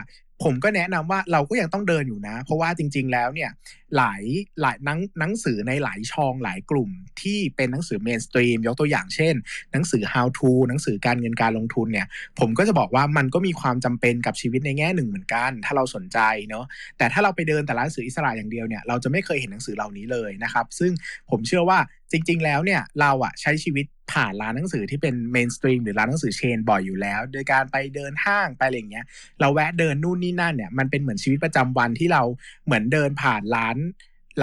[0.43, 3.49] ผมก็แนะนำว่าเราก็ยังต้องเดินอยู่นะ เพราะว่าจริง ๆ แล้วเนี่ย
[3.97, 4.23] หลาย
[4.61, 6.89] หลายหนังหนังสือในหลายช่องหลายกลุ่ม
[7.21, 9.35] ที่เป็นหนังสือเมนสตรีมยกตัวอย่างเช่น
[9.71, 12.07] หนังสือ how to หนังสือการเงินการลงทุนเนี่ย
[12.39, 16.65] ผมก็จะบอกว่ามันก็มีความจำเป็นกับชีวิตในแง่หนึ่งเหมือนกัน ถ้าเราสนใจเนาะ
[16.97, 20.91] แต่ถ้าเราไปเดินแต่ละหนังสืออิสระอย่างเดียวเนี่ยเราจะไม่เคยเห็นหนังสือเหล่านี้เลยนะครับ ซึ่ง
[21.29, 21.79] ผมเชื่อว่า
[22.11, 29.05] จริง ๆ แล้วเนี่ยเราอะใช้ชีวิตผ่านร้านหนังสือที่เป็น mainstream หรือร้านหนังสือ chain บ่อยอยู่แล้ว โดยการไปเดินห้างไปอะไรเงี้ย
[29.39, 32.23] เราแวะเดินนู่นนี่นั่นเนี่ยมันเป็นเหมือนชีวิตประจำวันที่เรา
[32.65, 33.77] เหมือนเดินผ่านร้าน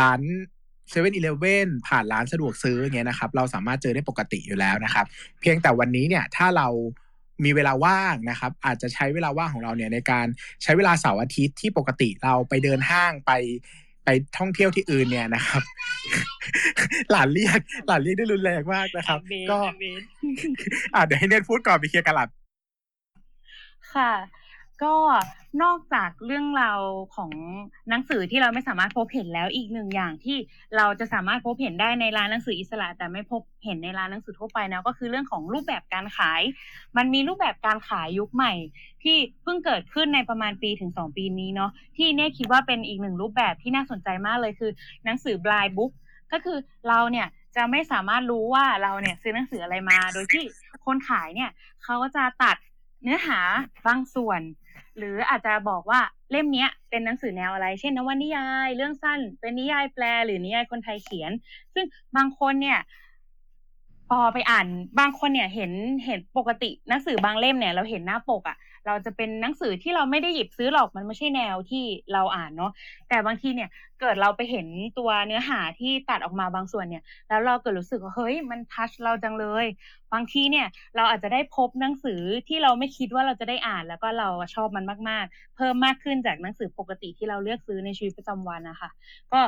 [0.01, 0.21] ร้าน
[0.91, 5.07] เซเว่นอีเลฟเว่นผ่านร้านสะดวกซื้ออย่างเงี้ยนะครับ เราสามารถเจอได้ปกติอยู่แล้วนะครับ
[5.41, 6.69] เพียงแต่วันนี้เนี่ยถ้าเรา
[7.45, 10.27] มีเวลาว่างนะครับ อาจจะใช้เวลาว่างของเราเนี่ยในการ
[10.63, 13.33] ใช้เวลาเสาร์อาทิตย์ที่ปกติเราไปเดินห้างไป
[14.11, 15.62] ไปท่องเที่ยวที่อื่นเนี่ยนะครับ
[17.11, 19.59] หลานเรียก หลานเรียกได้รุนแรงมากนะครับ ก็
[20.94, 22.29] อ่าเดี๋ยวให้เนทพูดก่อนไปเคลียร์กันหลับ
[23.94, 24.12] ค่ะ
[24.83, 24.94] ก็
[25.63, 26.81] นอกจากเรื่องราว
[27.17, 27.31] ของ
[27.91, 30.37] หนังสือที่เราไม่สามารถพบเห็นแล้วอีกหนึ่งอย่างที่
[30.77, 36.43] เราจะสามารถพบเห็นได้ในร้านหนังสืออิสระ แต่ไม่พบเห็นในร้านหนังสือทั่วไปนะก็คือเรื่องของรูปแบบการขาย
[36.97, 38.53] มันมีรูปแบบการขายยุคใหม่
[39.03, 44.71] ที่เพิ่งเกิดขึ้นในประมาณปีถึงสองปีนี้เนาะที่เน่คิดว่าเป็นอีกหนึ่งรูปแบบที่น่าสนใจมากเลยคือ
[45.05, 45.93] หนังสือบลายบุ๊ก
[46.33, 46.59] ก็คือ
[46.89, 50.45] เราเนี่ยจะไม่สามารถรู้ว่าเราเนี่ยซื้อหนังสืออะไรมา โดยที่
[50.87, 51.51] คนขายเนี่ย
[51.83, 52.57] เขาก็จะตัด
[53.03, 53.41] เนื้อหา
[53.87, 54.41] บางส่วน
[54.99, 61.33] หรืออาจจะบอกว่าเล่มนี้เป็นหนังสือแนวอะไร เช่นนวนิยาย เรื่องสั้น เป็นนิยายแปล หรือนิยายคนไทยเขียน
[61.75, 61.85] ซึ่ง
[62.17, 62.79] บางคนเนี่ย
[64.09, 64.67] พอไปอ่าน
[65.01, 65.73] บางคนเนี่ยเห็น
[66.05, 72.73] เห็นปกติหนังสือบางเล่มเนี่ย เราเห็นหน้าปกอะ่ะ เราจะเป็นหนังสือที่เราไม่ได้หยิบซื้อหรอกมันไม่ใช่แนวที่เราอ่านเนาะ
[73.09, 73.69] แต่บางทีเนี่ย
[74.01, 74.67] เกิดเราไปเห็น
[74.99, 79.67] ตัวเนื้อหาที่ตัดออกมาบางส่วนเนี่ย แล้วเราเกิดรู้สึกว่าเฮ้ยมันทัชเราจังเลย
[80.12, 88.91] บางทีเนี่ยเราอาจจะได้พบหนังสือที่เราไม่คิดว่าเราจะได้อ่าน แล้วก็เราชอบมันมาก ๆ เพิ่มมากขึ้นจากหนังสือปกติที่เราเลือกซื้อในชีวิตประจำวันนะคะ
[89.33, 89.41] ก็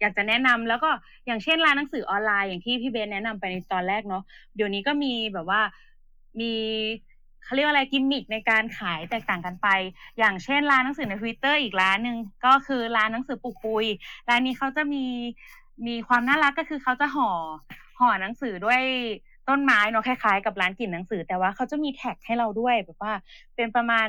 [0.00, 0.90] อยากจะแนะนำแล้วก็
[1.26, 4.22] อย่างเช่นร้านหนังสือออนไลน์อย่างที่พี่เบนแนะนำไปในตอนแรกเนาะ
[4.56, 5.60] เดี๋ยวนี้ก็มีแบบว่า
[6.40, 6.52] มี
[7.44, 9.68] เขาเรียกว่าอะไรกิมมิคในการขายแตกต่างกันไป
[10.18, 13.86] อย่างเช่นร้านหนังสือในทวิตเตอร์อีกร้านหนึ่งก็คือร้านหนังสือปุกปุย
[14.28, 15.04] ร้านนี้เขาจะมี
[15.86, 17.30] มีความน่ารักก็คือเขาจะห่อ
[17.98, 18.82] ห่อหนังสือด้วย
[19.48, 23.12] ต้นไม้เนาะคล้ายๆกับร้านกลิ่นหนังสือ แต่ว่าเขาจะมี tag ให้เราด้วยแบบว่า
[23.56, 24.08] เป็นประมาณ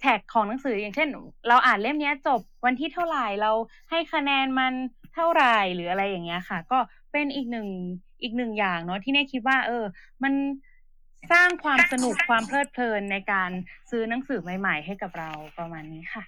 [0.00, 1.08] tag ของหนังสืออย่างเช่น
[1.48, 3.50] เราอ่านเล่มนี้จบวันที่เท่าไหร่เรา
[3.90, 4.72] ให้คะแนนมัน
[5.14, 6.78] เท่าไหร่หรืออะไรอย่างเงี้ยค่ะ ก็
[7.12, 7.68] เป็นอีกหนึ่ง
[8.22, 9.84] อีกหนึ่งอย่างเนาะที่เน่คิดว่า เออ
[10.22, 10.32] มัน
[11.30, 13.50] สร้างความสนุกความเพลิดเพลินในการ
[13.90, 16.22] ซื้อหนังสือใหม่ ๆ ให้กับเราประมาณนี้ค่ะ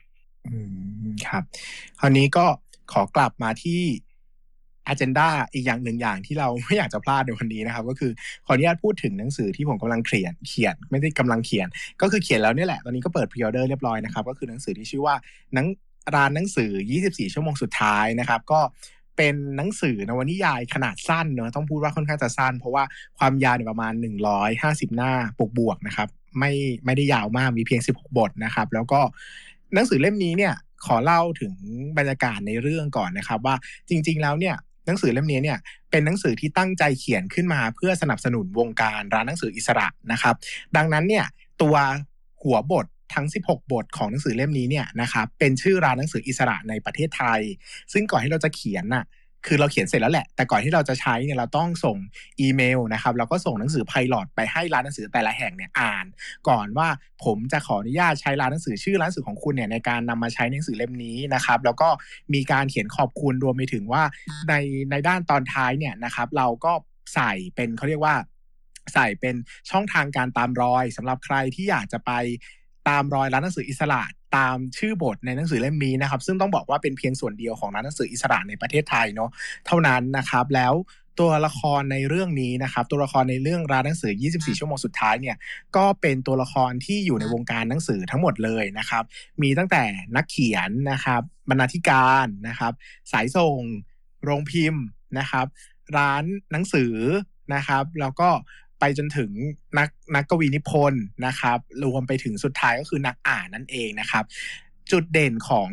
[0.46, 0.56] อื
[1.04, 1.42] มครับ
[2.00, 2.46] คราวนี้ก็
[2.92, 3.82] ขอกลับมาที่
[4.86, 8.12] อ g e n d a อีกอย่างหนึ่งอย่างที่เราไม่อยากจะพลาดในวันนี้นะครับ ก็คือ
[8.46, 11.68] ขออนุญาตพูดถึงหนังสือที่ผมกำลังเขียนเขียนไม่ได้กำลังเขียน
[12.00, 15.14] ก็คือเขียนแล้วนี่แหละ ตอนนี้ก็เปิดพรีออเดอร์เรียบร้อยนะครับ ก็คือหนังสือที่ชื่อว่า
[15.54, 15.66] หนัง
[16.14, 16.70] ร้านหนังสือ
[17.04, 18.60] 24 ชั่วโมงสุดท้ายนะครับ ก็
[19.16, 22.84] เป็นหนังสือนวนิยายขนาดสั้นเนอะต้องพูดว่าค่อนข้างจะสั้น เพราะว่า
[23.18, 23.92] ความยาวประมาณ
[24.44, 26.52] 150 หน้าบวกบวกนะครับ ไม่
[26.84, 29.00] ไม่ได้ยาวมากมีเพียง 16 บทนะครับ แล้วก็
[29.74, 30.54] หนังสือเล่มนี้เนี่ย
[30.86, 31.54] ขอเล่าถึง
[31.98, 33.54] บรรยากาศในเรื่องก่อนนะครับ ว่า
[33.88, 35.58] จริง ๆ แล้วเนี่ยหนังสือเล่มนี้เนี่ย
[35.90, 40.34] เป็นหนังสือที่ตั้งใจเขียนขึ้นมา เพื่อสนับสนุนวงการร้านหนังสืออิสระนะครับ
[40.76, 41.24] ดังนั้นเนี่ย
[41.62, 41.76] ตัว
[42.42, 47.40] หัวบท ทั้ง 16 บทของหนังสือเล่มนี้เนี่ยนะครับเป็นชื่อร้านหนังสืออิสระในประเทศไทย
[47.92, 49.06] ซึ่งก่อนที่เราจะเขียนน่ะ
[49.48, 51.96] คือเราเขียนเสร็จแล้วแหละ แต่ก่อนที่เราจะใช้เนี่ยเราต้องส่ง
[52.40, 56.06] อีเมลนะครับแล้วก็ส่งหนังสือไพลอตไปให้ร้านหนังสือแต่ละแห่งเนี่ยอ่าน
[56.48, 56.88] ก่อนว่า
[57.24, 61.88] ผมจะขออนุญาตใช้ร้านหนังสือชื่อร้านหนังสือของคุณเนี่ยในการนำมาใช้หนังสือเล่มนี้นะครับ แล้วก็
[62.34, 64.02] มีการเขียนขอบคุณรวมไปถึงว่า
[64.48, 64.54] ใน
[64.90, 66.72] ในด้านตอนท้ายเนี่ยนะครับ เราก็
[67.14, 68.14] ใส่เป็นเขาเรียกว่า
[68.94, 69.34] ใส่เป็น
[69.70, 72.12] ช่องทางการตามรอยสำหรับใครที่อยากจะไป
[72.88, 74.02] ตามรอยร้านหนังสืออิสระ
[74.36, 79.30] ตามชื่อบทในหนังสือเล่มนี้นะครับ ซึ่งต้องบอกว่าเป็นเพียงส่วนเดียวของร้านหนังสืออิสระในประเทศไทยเนาะ
[79.66, 80.74] เท่านั้นนะครับแล้ว
[81.20, 85.36] ตัวละครในเรื่องนี้นะครับ ตัวละครในเรื่องร้านหนังสือ 24 ชั่วโมงสุดท้ายเนี่ย
[85.76, 89.04] ก็เป็นตัวละครที่อยู่ในวงการหนังสือทั้งหมดเลยนะครับ
[89.42, 89.82] มีตั้งแต่
[90.16, 92.72] นักเขียนนะครับ บรรณาธิการนะครับ
[93.12, 93.60] สายส่ง
[94.24, 94.84] โรงพิมพ์
[95.18, 95.46] นะครับ
[95.96, 96.94] ร้านหนังสือ
[97.54, 98.28] นะครับ แล้วก็
[98.84, 99.30] ไปจนถึง
[99.78, 104.24] นักนักกวีนิพนธ์นะครับ รวมไปถึงสุดท้ายก็คือนักอ่านนั่นเองนะครับ
[104.92, 105.68] จุดเด่นของ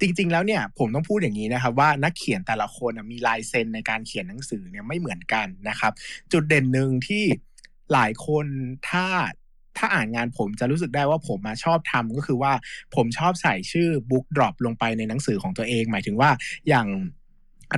[0.00, 5.92] จริง ๆ แล้วเนี่ยผมต้องพูดอย่างนี้นะครับว่านักเขียนแต่ละคนมีลายเซ็นในการเขียนหนังสือเนี่ยไม่เหมือนกันนะครับ
[6.32, 7.24] จุดเด่นหนึ่งที่
[7.92, 8.46] หลายคน
[8.88, 9.06] ถ้า
[9.78, 12.52] ถ้าอ่านงานผมจะรู้สึกได้ว่าผมมาชอบทำก็คือว่า
[12.94, 16.30] ผมชอบใส่ชื่อ book drop ลงไปในหนังสือของตัวเอง หมายถึงว่า
[16.68, 16.86] อย่าง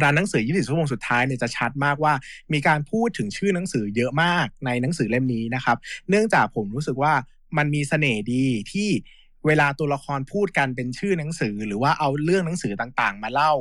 [0.03, 2.15] ร้านหนังสือ 24 ชั่วโมงสุดท้ายเนี่ยจะชัดมากว่า
[2.53, 5.77] มีการพูดถึงชื่อหนังสือเยอะมากในหนังสือเล่มนี้นะครับ
[6.09, 7.13] เนื่องจากผมรู้สึกว่า
[7.57, 8.91] มันมีเสน่ห์ดีที่
[9.47, 13.53] เวลาตัวละครพูดกันเป็นชื่อหนังสือ หรือว่าเอาเรื่องหนังสือต่างๆ มาเล่า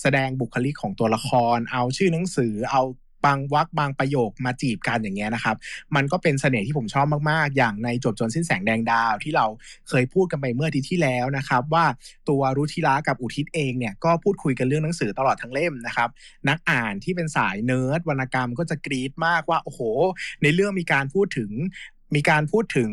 [0.00, 2.82] แสดงบุคลิกของตัวละคร เอาชื่อหนังสือ เอา
[3.24, 5.56] บางวักบางประโยคมาจีบกันอย่างเงี้ยนะครับ
[5.94, 9.46] มันก็เป็นเสน่ห์ที่ผมชอบมากๆ อย่างในจบจนสิ้นแสงแดงดาวที่เรา
[9.88, 11.84] เคยพูดกันไปเมื่อ EP ที่แล้วนะครับ ว่า
[12.28, 16.08] ตัวรุธิระกับอุทิศเองเนี่ยก็พูดคุยกันเรื่องหนังสือตลอดทั้งเล่มนะครับ
[16.48, 19.80] นักอ่านที่เป็นสายเนิร์ดวรรณกรรมก็จะกรี๊ดมากว่าโอ้โห
[20.42, 21.50] ในเรื่องมีการพูดถึง
[22.14, 22.90] มีการพูดถึง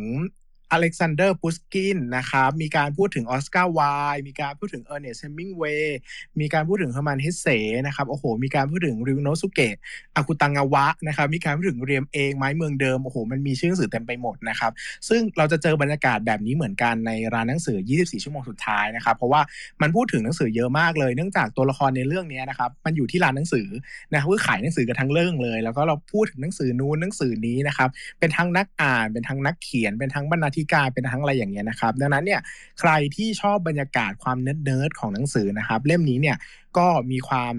[0.71, 3.81] อเล็กซานเดอร์ปุสกินนะครับมีการพูดถึงออสการ์ไวลด์
[4.27, 5.97] มีการพูดถึงเออร์เนสเฮมิงเวย์
[6.39, 7.47] มีการพูดถึงเฮอร์มันเฮเซ
[7.87, 9.75] นะครับโอ้โห มีการพูดถึงริวโนสุเกะ
[10.15, 14.71] อากุตังาวะนะครับมีการพูดถึงเรียมเองไม้เมืองเดิมโอ้โหมันมีชื่อหนังสือเต็มไปหมดนะครับ
[15.09, 19.41] ซึ่งเราจะเจอบรรยากาศแบบนี้เหมือนกันในร้านหนังสือ 24 ชั่วโมงสุดท้ายนะครับเพราะว่า
[19.81, 23.67] มันพูดถึงหนังสือเยอะมากเลย เนื่องจากตัวละครในเรื่องนี้นะครับมันอยู่ที่ร้านหนังสือ
[24.11, 32.41] นะครับคือขายหนังสือกันทั้งเรื่องเลย แล้วก็เราพูดถึงหนังสือนู้นหนังสือนี้นะครับเป็นทั้งนักอ่านเป็นทั้งนักเขียนเป็นทั้งบรรณาธิการเป็นทั้งอะไรอย่างเงี้ยนะครับ ดังนั้นเนี่ย
[32.79, 36.37] ใครที่ชอบบรรยากาศความเนิร์ดๆของหนังสือนะครับ เล่มนี้เนี่ย
[36.77, 37.55] ก็มีความ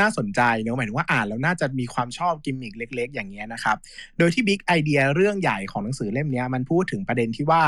[0.00, 3.76] น่าสนใจเนอะหมายถึงว่าอ่านแล้วน่าจะมีความชอบกิมมิกเล็ก ๆ อย่างเงี้ยนะครับ
[4.18, 7.62] โดยที่บิ๊กไอเดียเรื่องใหญ่ของหนังสือเล่มนี้มันพูดถึงประเด็นที่ว่า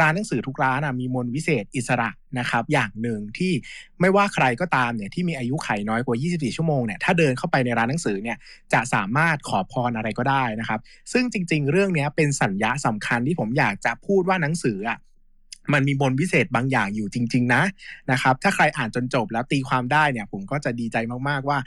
[0.00, 3.52] ร้านหนังสือทุกร้านมีมนวิเศษอิสระนะครับอย่างหนึ่งที่
[4.00, 8.36] ไม่ว่าใครก็ตามเนี่ยที่มีอายุไขน้อยกว่า 24 ชั่วโมงเนี่ยถ้าเดินเข้าไปในร้านหนังสือเนี่ย
[8.72, 10.80] จะสามารถขอพรอะไรก็ได้นะครับ
[11.12, 14.98] ซึ่งจริง ๆ เรื่องนี้เป็นสัญญาสำคัญที่ผมอยากจะพูดว่าหนังสืออะ
[15.72, 17.62] มันมีบนวิเศษบางอย่างอยู่จริง ๆ นะ
[18.10, 20.96] นะครับ ถ้าใครอ่านจนจบแล้วตีความได้เนี่ย ผมก็จะดีใจ
[21.28, 21.58] มากๆว่า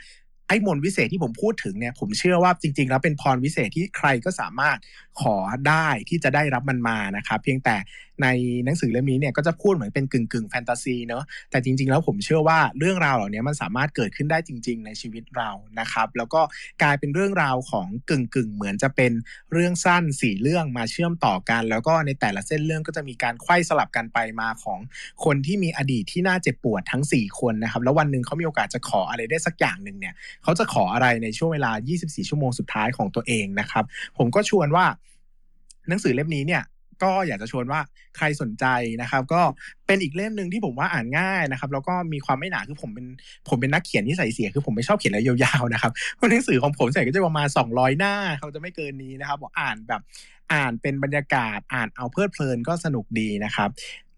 [0.48, 4.78] ไอ้มนวิเศษที่ผมพูดถึงเนี่ยผมเชื่อว่าจริง ๆ แล้วเป็นพรวิเศษที่ใครก็สามารถ
[5.20, 5.36] ขอ
[5.68, 7.76] ได้ที่จะได้รับมันมานะครับ เพียงแต่
[8.22, 8.28] ใน
[8.64, 15.50] หนังสือเล่มนี้เนี่ยก็จะพูดเหมือนเป็นกึ่งกึ่งแฟนตาซีเนาะแต่จริง ๆ แล้วผมเชื่อว่าเรื่องราวเหล่านี้มันสามารถเกิดขึ้นได้จริง ๆ ในชีวิตเรา
[15.80, 16.40] นะครับ แล้วก็
[16.82, 19.12] กลายเป็นเรื่องราวของกึ่งกึ่งเหมือนจะเป็น
[19.52, 24.78] เรื่องสั้นสี่เรื่องมาเชื่อมต่อกัน แล้วก็ในแต่ละเส้นเรื่องก็จะมีการไขว้สลับกันไปมาของ
[25.24, 33.84] คนที่มีอดีตที่น่าเจ็บปวดทั้ง 4 คนนะครับแล้ววันหนึ่งเขามีโอกาสจะขออะไรได้สักอย่างหนึ่งเนี่ยเขาจะขออะไรในช่วงเวลา 24 ชั่วโมงสุดท้ายของตัวเองนะครับ
[34.18, 34.86] ผมก็ชวนว่า
[35.88, 36.62] หนังสือเล่มนี้เนี่ย
[37.02, 37.80] ก็อยากจะชวนว่า
[38.16, 38.64] ใครสนใจ
[39.02, 39.42] นะครับ ก็
[39.86, 43.06] เป็นอีกเล่มหนึ่งที่ผมว่าอ่านง่ายนะครับ แล้วก็มีความไม่หนาคือผมเป็น
[43.48, 50.00] ผมเป็นนักเขียนที่ใส่เสียคือผมไม่ชอบเขียนอะไรยาวๆนะครับเพราะหนังสือของผมใส่ก็จะประมาณ 200 หน้าเขาจะไม่เกินนี้นะครับอ่านแบบ
[50.52, 53.70] อ่านเป็นบรรยากาศอ่านเอาเพลิดเพลินก็สนุกดีนะครับ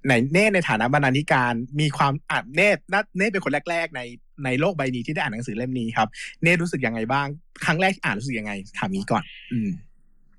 [0.09, 2.71] ในเน่ในฐานะบรรณาธิการมีความอ่านเน่
[3.19, 4.01] เน่เป็นคนแรก ๆ ใน
[4.45, 6.09] ในโลกใบนี้ที่ได้อ่านหนังสือเล่มนี้ครับ
[6.43, 7.27] เน่รู้สึกยังไงบ้าง
[7.65, 9.23] ครั้งแรกที่อ่านรู้สึกยังไงถามนี้ก่อน
[9.53, 9.71] อืม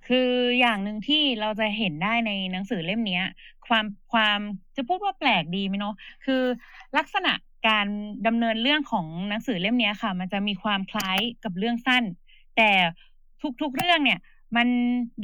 [0.07, 0.29] คือ
[0.59, 3.21] อย่างหนึ่งที่เราจะเห็นได้ในหนังสือเล่มนี้
[3.67, 4.39] ความความ
[4.75, 5.95] จะพูดว่าแปลกดีไหมเนาะ
[6.25, 6.41] คือ
[6.97, 7.33] ลักษณะ
[7.67, 7.87] การ
[8.27, 12.03] ดำเนินเรื่องของหนังสือเล่มนี้ค่ะ มันจะมีความคล้ายกับเรื่องสั้น
[12.57, 12.69] แต่
[13.61, 14.19] ทุกๆเรื่องเนี่ย
[14.55, 14.67] มัน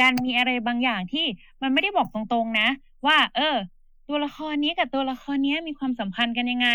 [0.01, 1.25] ดันมีอะไรบางอย่างที่
[1.61, 2.67] มันไม่ได้บอกตรงๆนะ
[3.05, 3.55] ว่า เออ
[4.07, 6.69] ตัวละครนี้กับตัวละครนี้มีความสัมพันธ์กันยังไง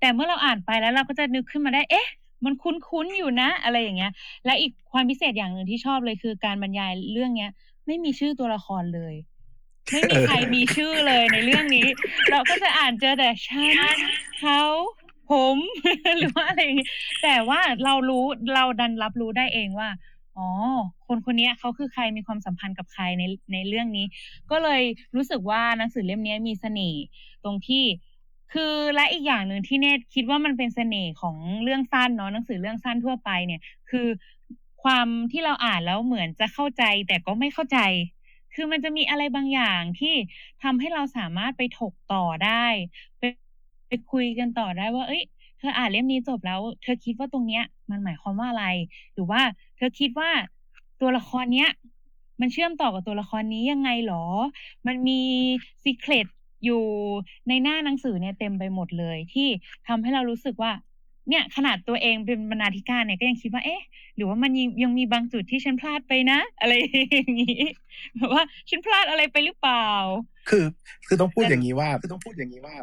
[0.00, 2.06] แต่เมื่อเราอ่านไปแล้วเราก็จะนึกขึ้นมาได้ เอ๊ะ
[2.44, 4.12] มันคุ้นๆอยู่นะอะไรอย่างเงี้ย
[4.44, 7.50] และอีกความพิเศษอย่างหนึ่งที่ชอบเลยคือการบรรยายเรื่องเนี้ย
[7.86, 9.14] ไม่มีชื่อตัวละครเลย
[9.92, 11.86] ไม่มีใครมีชื่อเลยในเรื่องนี้
[12.30, 13.64] เราก็จะอ่านเจอแต่ฉั
[13.94, 13.96] น
[14.40, 14.62] เขา
[15.30, 15.56] ผม
[16.18, 16.90] หรือว่าอะไรอย่างเงี้ย
[17.22, 18.24] แต่ว่าเรารู้
[18.54, 19.88] เราดันรับรู้ได้เองว่า
[20.36, 20.48] อ๋อ
[21.06, 23.22] คนคนนี้เขาคือใครมีความสัมพันธ์กับใครใน
[23.52, 24.06] ในเรื่องนี้
[24.50, 24.82] ก็เลย
[25.16, 27.02] รู้สึกว่าหนังสือเล่มนี้มีเสน่ห์
[27.44, 27.84] ตรงที่
[28.52, 34.06] คือและอีกอย่างหนึ่งที่เนตคิดว่ามันเป็นเสน่ห์ของเรื่องสั้นเนาะหนังสือเรื่องสั้นทั่วไปเนี่ย คือ
[34.82, 37.78] ความที่เราอ่านแล้วเหมือนจะเข้าใจแต่ก็ไม่เข้าใจ
[38.54, 40.14] คือมันจะมีอะไรบางอย่างที่
[40.62, 42.64] ทำให้เราสามารถไปถกต่อได้
[43.18, 43.22] ไป
[43.88, 45.22] ไปคุยกันต่อได้ว่า เอ้ย
[45.58, 48.66] เธออ่านเล่มนี้จบแล้ว เธอคิดว่าตรงเนี้ย มันหมายความว่าอะไร
[49.12, 49.40] หรือว่า
[49.76, 50.30] เธอคิดว่า
[51.00, 51.70] ตัวละครเนี้ย
[52.40, 54.24] มันเชื่อมต่อกับตัวละครนี้ยังไงหรอ
[54.86, 55.20] มันมี
[55.82, 56.26] ซีเครต
[56.64, 56.82] อยู่
[57.48, 59.48] ในหน้าหนังสือเนี่ยเต็มไปหมดเลย ที่
[59.88, 60.72] ทำให้เรารู้สึกว่า
[61.28, 63.82] เนี่ยขนาดตัวเองเป็นบรรณาธิการเนี่ยก็ยังคิดว่าเอ๊ะ
[64.16, 66.72] หรือว่ามันยังยังมีบางจุดที่ฉันพลาดไปนะ อะไร
[67.14, 67.62] อย่างนี้
[68.16, 69.86] แบบว่าฉันพลาดอะไรไปหรือเปล่า
[70.48, 70.64] คือ
[71.06, 72.76] คือต้องพูดอย่างนี้ว่าคือต้องพูดอย่างนี้ว่า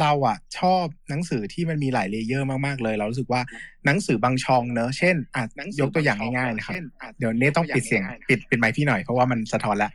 [0.00, 3.40] เราอะชอบหนังสือที่มันมีหลายเลเยอร์มากๆเลย เรารู้สึกว่า
[3.86, 5.42] หนังสือบางช่องเนอะเช่นอะ
[5.80, 6.74] ยกตัวอย่างง่ายๆนะครับ
[7.18, 9.90] เดี๋ยวเน่ต้องปิดเสียงปิดปิดไมค์พี่หน่อยเพราะว่ามันสะท้อนแล้ว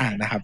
[0.00, 0.42] อ่านะครับ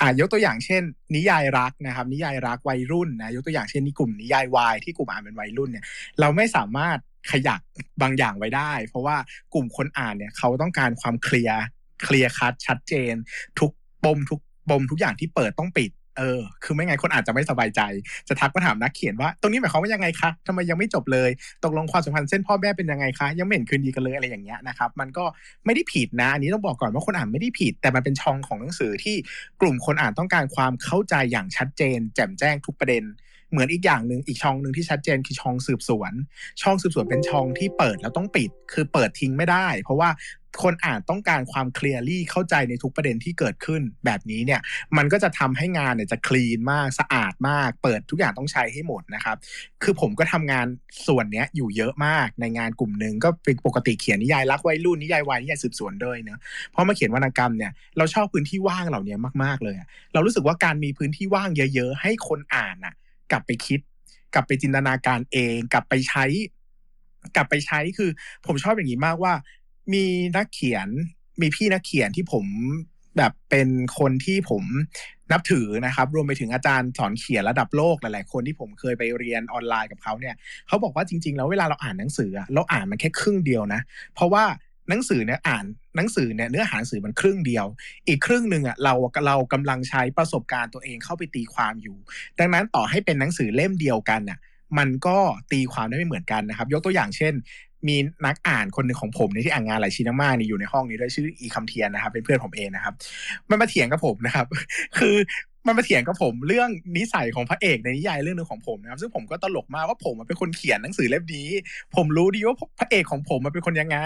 [0.00, 0.82] อ่ายกตัวอย่างเช่น
[1.16, 5.84] นิยายรักนะครับ นิยายรักวัยรุ่นนะยกตัวอย่างเช่นนี่กลุ่มนิยายวายที่กลุ่มอ่านเป็นวัยรุ่นเนี่ย
[6.20, 6.98] เราไม่สามารถ
[7.30, 7.60] ขยัก
[8.02, 9.16] บางอย่างไว้ได้ เพราะว่า
[9.54, 11.60] กลุ่มคนอ่านเนี่ยเขาต้องการความเคลียร์
[12.02, 13.14] เคลียร์คัดชัดเจน
[13.60, 13.72] ทุก
[14.04, 14.40] ปมทุก
[14.70, 17.80] ปมทุกอย่างที่เปิดต้องปิด เออ คือไม่ไงคนอาจจะไม่สบายใจ
[18.28, 21.30] จะทักมาถามนักเขียนว่า ตรงนี้หมายความว่ายังไงคะทำไมยังไม่จบเลย
[21.64, 25.24] ตกลงความสัมพันธ์เส้นพ่อแม่เป็นยังไงคะ ยังไม่เห็นคืนดีกันเลยอะไรอย่างเงี้ยนะครับ มันก็
[25.64, 29.16] ไม่ได้ผิดนะ อันนี้ต้องบอกก่อนว่าคนอ่านไม่ได้ผิด แต่มันเป็นช่องของหนังสือที่
[29.60, 33.04] กลุ่มคนอ่านต้องการความเข้าใจอย่างชัดเจน แจ่มแจ้งทุกประเด็น
[33.50, 36.12] เหมือนอีกอย่างหนึ่งอีกช่องหนึ่งที่ชัดเจนคือช่องสืบสวน
[36.62, 40.10] ช่องสืบสวนเป็นช่องที่เปิดแล้วต้องปิด คือเปิดทิ้งไม่ได้ เพราะว่า
[40.62, 44.60] คนอ่านต้องการความเคลียร์ลี่เข้าใจในทุกประเด็นที่เกิดขึ้นแบบนี้เนี่ย
[44.96, 49.36] มันก็จะทำให้งานเนี่ยจะคลีนมากสะอาดมาก เปิดทุกอย่างต้องใช้ให้หมดนะครับ
[49.82, 50.66] คือผมก็ทำงาน
[51.06, 56.38] ส่วนเนี้ยอยู่เยอะมากในงานกลุ่มหนึ่งก็เป็นปกติเขียนนิยายรักวัยรุ่นนิยายวายนิยายสืบสวนด้วยเนะ
[56.72, 59.76] เพราะมาเขียนวรรณกรรมเนี่ยเราชอบพื้นที่ว่างเหล่านี้มากๆเลย
[60.12, 62.94] เรารู้สึกว่าการมีพื้นที่ว่างเยอะ ๆ ให้คนอ่านอะ
[63.30, 63.80] กลับไปคิด
[64.34, 66.26] กลับไปจินตนาการเอง กลับไปใช้
[67.36, 68.10] กลับไปใช้คือ
[68.46, 69.32] ผมชอบอย่างนี้มากว่า
[69.92, 70.04] มี
[70.36, 70.88] นักเขียน
[71.40, 72.46] มีพี่นักเขียนที่ผม
[73.16, 73.68] แบบเป็น
[73.98, 74.64] คนที่ผม
[75.32, 80.34] นับถือนะครับ รวมไปถึงอาจารย์สอนเขียนระดับโลกหลาย ๆ คนที่ผมเคยไปเรียนออนไลน์กับเขาเนี่ย
[80.66, 83.80] เขาบอกว่าจริง ๆ แล้วเวลาเราอ่านหนังสือเราอ่านมันแค่ครึ่งเดียวนะ
[84.14, 84.44] เพราะว่า
[84.88, 85.64] หนังสือเนี่ยอ่าน
[85.96, 87.66] หนังสือเนี่ยเนื้อหาหนังสือมันครึ่งเดียว
[88.08, 88.94] อีกครึ่งหนึ่งอะเรา
[89.26, 91.96] เรากำลังใช้ประสบการณ์ตัวเองเข้าไปตีความอยู่
[92.38, 94.38] ดังนั้นต่อให้เป็นหนังสือเล่มเดียวกันอะ
[94.78, 95.18] มันก็
[95.52, 97.34] ตีความได้ไม่เหมือนกันนะครับ ยกตัวอย่างเช่น
[97.88, 102.94] มีนักอ่านคนหนึ่งของผมเนี่ยที่อ่านงานหลายชิ้นมากๆนี่อยู่ในห้องนี้ด้วยชื่ออีคำเทียนนะครับ เป็นเพื่อนผมเองนะครับ
[103.50, 104.46] มันมาเถียงกับผมนะครับ
[104.98, 105.16] คือ
[105.66, 111.48] มันมาเถียงกับผมเรื่องนิสัยของพระเอกในนิยายเรื่องหนึงของผมนะครับ ซึ่งผมก็ตลกมากว่าผมเป็นคนเขียนหนังสือเล่มนี้
[111.96, 113.98] ผมรู้ดีว่าพระเอกของผมมันเป็นคนยังไง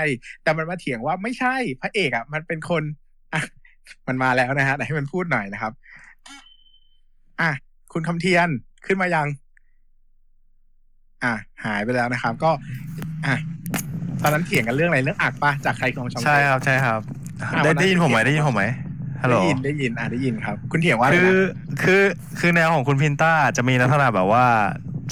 [0.42, 2.82] แต่มันมาเถียงว่าไม่ใช่พระเอกอะ มันเป็นคน
[3.34, 3.42] อะ
[4.08, 5.72] มันมาแล้วนะฮะไหนให้มันพูดหน่อยนะครับ
[7.40, 7.50] อะ
[7.92, 8.48] คุณคำเทียน
[8.86, 9.26] ขึ้นมายัง
[11.24, 12.50] อะหายไปแล้วนะครับ ก็
[13.26, 13.36] อะ
[14.22, 17.00] ตอนนั้นเถียงกันเรื่องอะไรเรื่องอักปะจากใครของช่อง ใช่ครับใช่ครับ
[17.42, 18.64] อะได้วันนั้น ได้ยินผมไหมเถียงได้ยินผมไหม
[19.22, 22.02] ฮัลโหลได้ยินได้ยินอะได้ยินครับ คุณเถียงว่าอะไรคือนะคือ
[22.40, 24.44] คือแนวของคุณพินต้าจะมีลักษณะแบบว่า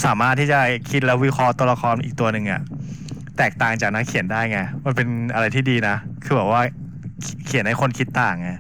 [0.05, 0.59] สามารถที่จะ
[0.91, 2.61] คิดแล้ววิเคราะห์ตัวละครอีกตัวหนึ่งอะ
[3.39, 6.61] แตกต่างจากนักเขียนได้ไงมันเป็นอะไรที่ดีนะ คือแบบว่า
[7.47, 8.51] เขียนให้คนคิดต่างไง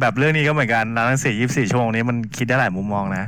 [0.00, 3.24] แบบเรื่องนี้ก็เหมือนกันร้านหนังสือ24ชั่วโมงนี้มันคิดได้หลายมุมมองนะ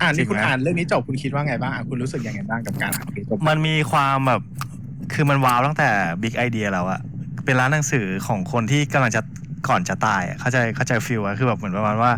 [0.00, 4.42] อ่านนี่คุณจริงไหมอ่านเรื่องนี้จบคุณคิดว่าไงบ้างอะคุณรู้สึกยังไงบ้างกับการอ่านเรื่องนี้จบมันมีความแบบ
[5.12, 5.88] คือมันว้าวตั้งแต่
[6.22, 7.00] บิ๊กไอเดียแล้วอะ
[7.44, 9.22] เป็นร้านหนังสือของคนที่กำลังจะ
[9.68, 12.12] ก่อนจะตายเข้าใจเข้าใจฟิลอะคือแบบเหมือนประมาณว่า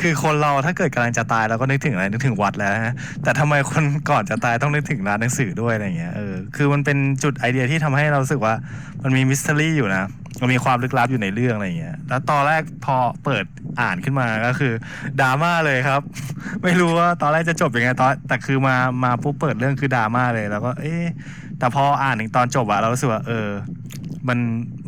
[0.00, 8.54] คือคนเราถ้าเกิดกำลังจะตายเราก็นึกถึงอะไรนึกถึงวัดแล้วนะแต่ทำไมคนก่อนจะตายต้องนึกถึงร้านหนังสือด้วยอะไรเงี้ยเออคือมันเป็นจุดไอเดียที่ทำให้เราสึกว่า
[9.02, 10.04] มันมีมิส t ต r รี่อยู่นะ
[10.40, 13.44] มันมีความลึกลับอยู่ในเรื่องอะไรเงี้ยแล้วตอนแรกพอเปิด
[13.80, 14.72] อ่านขึ้นมาก็คือ
[15.20, 16.00] ดราม่าเลยครับ
[16.62, 21.04] ไม่รู้ว่าตอนแรกจะจบยังไงตอนแต่คือมามาปุ๊บเปิดเรื่องคือดราม่าเลย แล้วก็เอ๊ะ
[21.64, 23.48] แต่พออ่านถึงตอนจบอะเรารู้สึกว่า เออ
[24.28, 24.38] มัน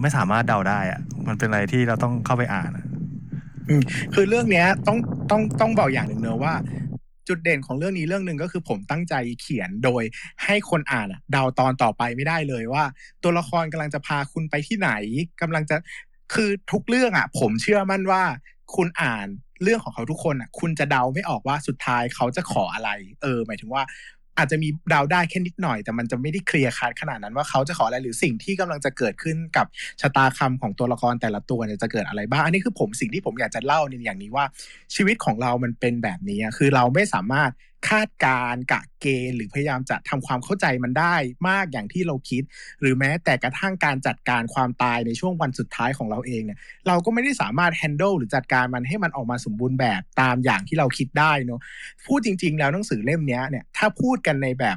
[0.01, 2.85] ไม่สามารถเดาได้อะมันเป็นอะไรที่เราต้องเข้าไปอ่านอะ
[4.14, 4.99] คือเรื่องเนี้ยต้อง
[5.31, 6.55] ต้องต้องบอกอย่างหนึ่งเนอะว่า
[7.29, 10.03] จุดเด่นของเรื่องนี้เรื่องหนึ่งก็คือผมตั้งใจเขียนโดย
[10.45, 12.85] ให้คนอ่านอะเดาตอนต่อไปไม่ได้เลยว่า
[13.22, 14.91] ตัวละครกำลังจะพาคุณไปที่ไหน
[15.43, 15.77] กำลังจะ
[16.35, 18.22] คือทุกเรื่องอะผมเชื่อมั่นว่า
[18.77, 19.27] คุณอ่าน
[19.62, 22.91] เรื่องของเขาทุกคนอะคุณจะเดาไม่ออกว่าสุดท้ายเขาจะขออะไร
[23.22, 23.83] เออ หมายถึงว่า
[24.39, 29.66] อาจจะมีเดาได้แค่นิดหน่อย แต่มันจะไม่ได้เคลียร์คัดขนาดนั้นว่าเขาจะขออะไรหรือสิ่งที่กำลังจะเกิดขึ้นกับ
[30.01, 34.45] ชะตาคำของตัวละครแต่ละตัวเนี่ยจะเกิดอะไรบ้างอันนี้คือผมสิ่งที่ผมอยากจะเล่าในอย่างนี้ว่า
[34.95, 37.51] ชีวิตของเรามันเป็นแบบนี้คือเราไม่สามารถ
[37.89, 41.14] คาดการณ์กะเกณฑ์หรือพยายามจะทำความเข้าใจมันได้
[41.49, 42.43] มากอย่างที่เราคิด
[42.81, 51.61] หรือแม้แต่กระทั่งการจัดการความตายในช่วงวันสุดท้ายของเราเองเนี่ยเราก็ไม่ได้สามารถ handle หรือจัดการมันให้มันออกมาสมบูรณ์แบบตามอย่างที่เราคิดได้เนอะ
[52.07, 54.77] พูดจริง ๆ แล้วหนังสือเล่มนี้เนี่ยถ้าพูดกันในแบบ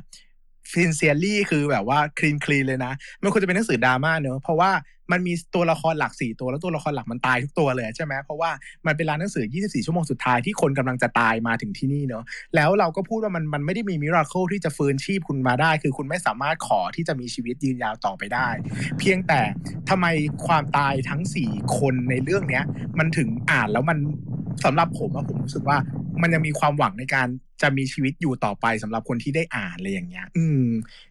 [0.72, 4.72] ฟินเซียรี่คือแบบว่าคลีนคลีนเลยนะ มันควรจะเป็นหนังสือดราม่าเนอะเพราะว่า
[5.12, 8.52] มันมีตัวละครหลักสี่ตัวแล้วตัวละครหลักมันตายทุกตัวเลยใช่ไหมเพราะว่า
[8.86, 12.24] มันเป็นร้านหนังสือ 24 ชั่วโมงสุดท้ายที่คนกำลังจะตายมาถึงที่นี่เนอะ
[12.56, 18.50] แล้วเราก็พูดว่ามันมันไม่ได้มีมิราเคิลที่จะฟื้นชีพคุณมาได้ คือคุณไม่สามารถขอที่จะมีชีวิตยืนยาวต่อไปได้
[19.00, 19.42] เพียงแต่
[19.90, 20.06] ทำไม
[20.48, 22.64] ความตายทั้งสี่คนในเรื่องเนี้ย
[23.00, 23.98] มันถึงอ่านแล้วมัน
[24.66, 25.78] สำหรับผมอะผมรู้สึกว่า
[26.22, 27.28] มันยังมีความหวังในการ
[27.62, 30.66] จะมีชีวิตอยู่ต่อไปสำหรับคนที่ได้อ่านอะไรอย่างเงี้ย อืม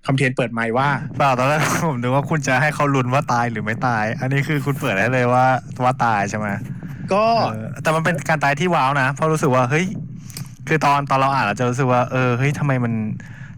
[0.07, 0.89] คำเทียนเปิดไมค์ว่า
[1.19, 5.47] เปล่าตอนแรกผมนึกว่าคุณจะให้เขาลุ้นว่าตายหรือไม่ตาย อันนี้คือคุณเปิดได้เลยว่า
[5.85, 6.49] ว่าตายใช่ไหม
[7.13, 9.87] ก็เออแต่มันเป็นการตายที่ว้าวนะเพราะรู้สึกว่าเฮ้ย
[10.69, 12.93] คือตอนตอนเราอ่านเราจะรู้สึกว่าเออเฮ้ยทำไมมัน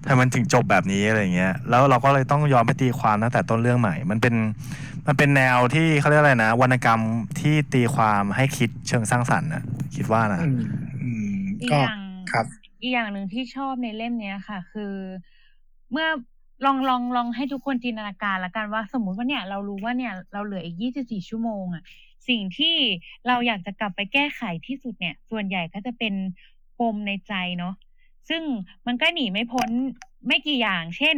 [0.02, 4.34] ทำไมมันถึงจบแบบนี้อะไรเงี้ย แล้วเราก็เลยต้องยอมไปตีความตั้งแต่ต้นเรื่องใหม่ มันเป็น
[5.06, 7.00] มันเป็นแนวที่เขาเรียกอะไรนะ วรรณกรรม
[7.40, 9.62] ที่ตีความให้คิดเชิงสร้างสรรค์นะ
[9.96, 10.62] คิดว่านะ อืม
[11.02, 11.98] อืมอีกก็อย่าง
[12.32, 12.46] ครับ
[12.80, 14.94] อีกอย่างหนึ่งที่ชอบในเล่มเนี้ยค่ะ คือ
[15.92, 16.08] เมื่อ
[16.64, 21.82] ลองลองลองให้ทุกคนจินตนาการละกันว่า สมมุติว่าเนี่ยเรารู้ว่าเนี่ยเราเหลืออีก 24 ชั่วโมงอะ
[22.28, 22.76] สิ่งที่
[23.26, 26.14] เราอยากจะกลับไปแก้ไขที่สุดเนี่ย ส่วนใหญ่ก็จะเป็น
[26.78, 27.74] ปมในใจเนาะ
[28.28, 28.42] ซึ่ง
[28.86, 29.70] มันก็หนีไม่พ้น
[30.26, 31.16] ไม่กี่อย่าง เช่น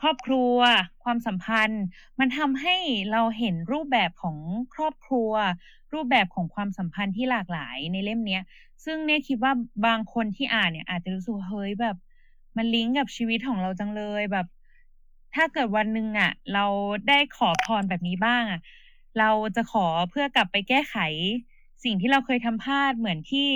[0.00, 0.56] ครอบครัว
[1.04, 1.82] ความสัมพันธ์
[2.18, 2.76] มันทำให้
[3.12, 4.36] เราเห็นรูปแบบของ
[4.74, 5.32] ครอบครัว
[5.94, 8.42] รูปแบบของความสัมพันธ์ที่หลากหลายในเล่มเนี้ย
[8.84, 9.52] ซึ่งเนี่ยคิดว่า
[9.86, 11.96] บางคนที่อ่านเนี่ย อาจจะรู้สึกว่าเฮ้ยแบบ
[12.56, 14.46] มันลิงก์กับชีวิตของเราจังเลยแบบ
[15.34, 16.66] ถ้าเกิดวันหนึ่งอะ เรา
[17.08, 18.60] ได้ขอพรแบบนี้บ้างอะ
[19.18, 20.96] เราจะขอเพื่อกลับไปแก้ไข
[21.84, 23.48] สิ่งที่เราเคยทำพลาดเหมือนที่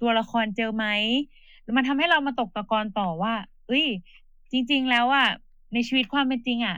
[0.00, 0.86] ตัวละครเจอไหม
[1.76, 3.34] มันทำให้เรามาตกตะกอนต่อว่า
[3.68, 3.86] เอ้ย
[4.50, 5.28] จริง ๆ แล้วอะ
[5.74, 6.76] ในชีวิตความเป็นจริงอะ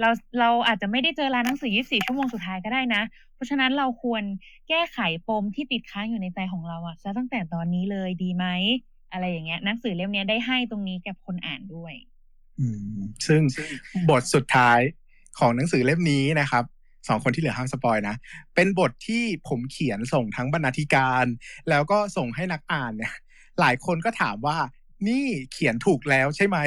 [0.00, 3.02] เราเราอาจจะไม่ได้เจอร้านหนังสือ 24 ชั่วโมงสุดท้ายก็ได้นะ
[3.34, 4.22] เพราะฉะนั้นเราควร
[4.68, 8.46] แก้ไขปมที่ติดค้างอยู่ในใจของเราอะซะตั้งแต่ตอนนี้เลยดีไหม
[9.12, 11.94] อะไรอย่างเงี้ยหนังสือเล่มนี้ได้ให้ตรงนี้กับคนอ่านด้วย
[12.60, 12.66] อื
[12.98, 13.40] มซึ่ง
[14.10, 14.80] บทสุดท้าย
[15.38, 16.64] ของหนังสือเล่มนี้นะครับ
[17.08, 18.16] สองคนที่เหลือห้ามสปอยนะ
[18.54, 21.24] เป็นบทที่ผมเขียนส่งทั้งบรรณาธิการ
[21.68, 23.14] แล้วก็ส่งให้นักอ่านเนี่ย
[23.60, 24.56] หลายคนก็ถามว่า
[25.08, 26.58] นี่เขียนถูกแล้วใช่ไหม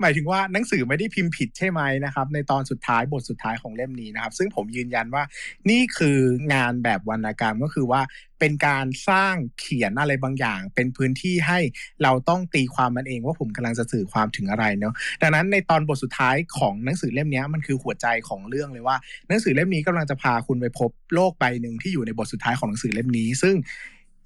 [0.00, 5.22] หมายถึงว่าหนังสือไม่ได้พิมพ์ผิดใช่ไหมนะครับ ในตอนสุดท้ายบทสุดท้ายของเล่มนี้นะครับ ซึ่งผมยืนยันว่า
[5.70, 6.18] นี่คือ
[6.52, 8.00] งานแบบวรรณกรรมก็คือว่า
[8.40, 11.58] เป็นการสร้างเขียนอะไรบางอย่าง เป็นพื้นที่ให้
[12.02, 18.96] เราต้องตีความมันเองว่าผมกำลังจะสื่อความถึงอะไรเนาะดังนั้นในตอนบทสุดท้ายของหนังสือเล่มนี้มันคือหัวใจของเรื่องเลยว่า
[19.28, 23.54] หนังสือเล่มนี้กำลังจะพาคุณไปพบโลกใบหนึ่งที่อยู่ในบทสุดท้ายของหนังสือเล่มนี้ ซึ่ง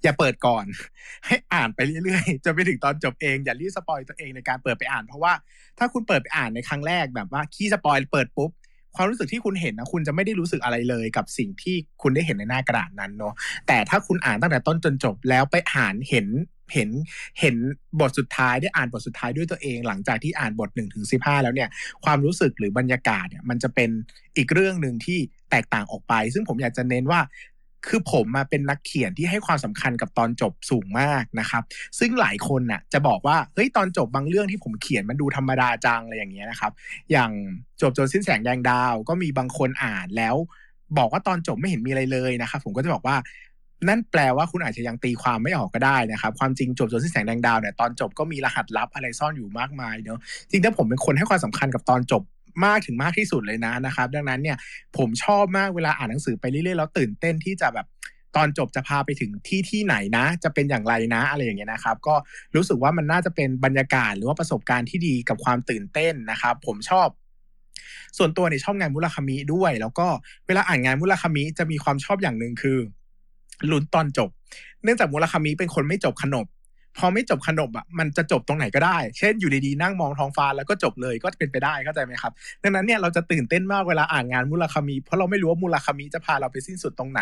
[0.03, 0.65] อย่าเปิดก่อน
[1.25, 5.33] ให้อ่านไปเรื่อยๆจะไปถึงตอนจบเองอย่ารีบสปอยตัวเองในการเปิดไปอ่าน เพราะว่า
[5.79, 8.51] ถ้าคุณเปิดไปอ่านในครั้งแรกแบบว่าขี้สปอยเปิดปุ๊บ
[8.95, 13.33] ความรู้สึกที่คุณเห็นนะคุณจะไม่ได้รู้สึกอะไรเลยกับสิ่งที่คุณได้เห็นในหน้ากระดาษนั้นเนาะ
[13.67, 16.27] แต่ถ้าคุณอ่านตั้งแต่ต้นจนจบแล้วไปอ่านเห็น
[16.73, 16.89] เห็น
[17.39, 17.55] เห็น
[17.99, 21.69] บทสุดท้ายได้อ่านบทสุดท้ายด้วยตัวเอง หลังจากที่อ่านบทหนึ่งถึงสิบห้าแล้วเนี่ย
[22.05, 23.89] ความรู้สึกหรือบรรยากาศเนี่ยมันจะเป็น
[24.37, 25.19] อีกเรื่องหนึ่งที่
[25.51, 27.19] แตกต่างออกไป ซึ่งผมอยากจะเน้นว่า
[27.87, 31.63] คือผมมาเป็นนักเขียนที่ให้ความสำคัญกับตอนจบสูงมากนะครับ
[31.99, 36.71] ซึ่งหลายคนน่ะจะบอกว่าเฮ้ยตอนจบบางเรื่องที่ผมเขียนมันดูธรรมดาจังอะไรอย่างเงี้ยนะครับ
[37.11, 37.31] อย่าง
[37.81, 40.35] จบจนสิ้นแสงแดงดาว ก็มีบางคนอ่านแล้ว
[40.97, 43.15] บอกว่าตอนจบไม่เห็นมีอะไรเลยนะครับ ผมก็จะบอกว่า
[43.89, 50.19] นั่นแปลว่าคุณอาจจะยังตีความไม่ออกก็ได้นะครับ ความจริงจบจนสิ้นแสงแดงดาวเนี่ยตอนจบก็มีรหัสลับอะไรซ่อนอยู่มากมายเนาะ
[50.49, 52.23] จริงถ้าผมเป็นคนให้ความสำคัญกับตอนจบ
[52.65, 54.57] มากถึงมากที่สุดเลยนะนะครับ ดังนั้นเนี่ย
[54.97, 57.87] ผมชอบมากเวลาอ่านหนังสือไปเรื่อยๆแล้วตื่นเต้นที่จะแบบ
[58.35, 62.15] ตอนจบจะพาไปถึงที่ที่ไหนนะ จะเป็นอย่างไรนะอะไรอย่างเงี้ยนะครับ ก็
[62.55, 67.07] รู้สึกว่ามันน่าจะเป็นบรรยากาศหรือว่าประสบการณ์ที่ดีกับความตื่นเต้นนะครับ ผมชอบ
[68.17, 70.07] ส่วนตัวเนี่ยชอบงานมุราคามิด้วย แล้วก็
[70.47, 72.77] เวลาอ่านงานมุราคามิจะมีความชอบอย่างหนึ่งคือ
[73.71, 74.29] ลุ้นตอนจบ
[74.83, 76.45] เนื่องจากมุราคามิเป็นคนไม่จบขนบ
[76.97, 82.31] พอไม่จบขนบอะมันจะจบตรงไหนก็ได้ เช่นอยู่ดีๆนั่งมองท้องฟ้าแล้วก็จบเลยก็เป็นไปได้เข้าใจไหมครับ
[82.63, 87.21] ดังนั้นเนี่ยเราจะตื่นเต้นมากเวลาอ่านงานมุราคามิเพราะเราไม่รู้ว่ามุราคามิจะพาเราไปสิ้นสุดตรงไหน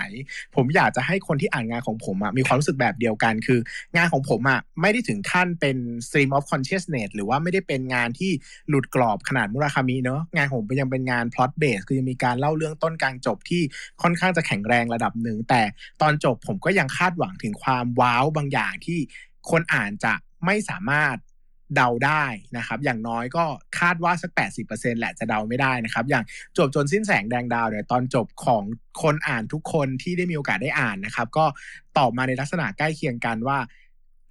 [0.55, 3.59] ผมอยากจะให้คนที่อ่านงานของผมอะมีความรู้สึกแบบเดียวกันคือ
[3.95, 8.31] งานของผมอะไม่ได้ถึงขั้นเป็น stream of consciousness หรือว่าไม่ได้เป็นงานที่
[8.69, 13.61] หลุดกรอบขนาดมุราคามิเนอะงานของผมยังเป็นงาน plot base คือยังมีการเล่าเรื่องต้นกลางจบที่
[14.01, 15.61] ค่อนข้างจะแข็งแรงระดับหนึ่งแต่
[16.01, 18.99] ตอนจบผมก็ยังคาดหวังถึงความว้าวบางอย่างที่
[19.49, 20.13] คนอ่านจะ
[20.45, 21.17] ไม่สามารถ
[21.75, 22.25] เดาได้
[22.57, 23.45] นะครับ อย่างน้อยก็
[23.79, 24.31] คาดว่าสัก
[24.67, 26.23] 80%แหละจะเดาไม่ได้นะครับ อย่าง
[26.57, 28.63] จบจนสิ้นแสงแดงดาวเนี่ยตอนจบของ
[29.01, 31.45] คนอ่านทุกคนที่ได้มีโอกาสได้อ่านนะครับ ก็
[31.97, 33.57] ตอบมาในลักษณะใกล้เคียงกันว่า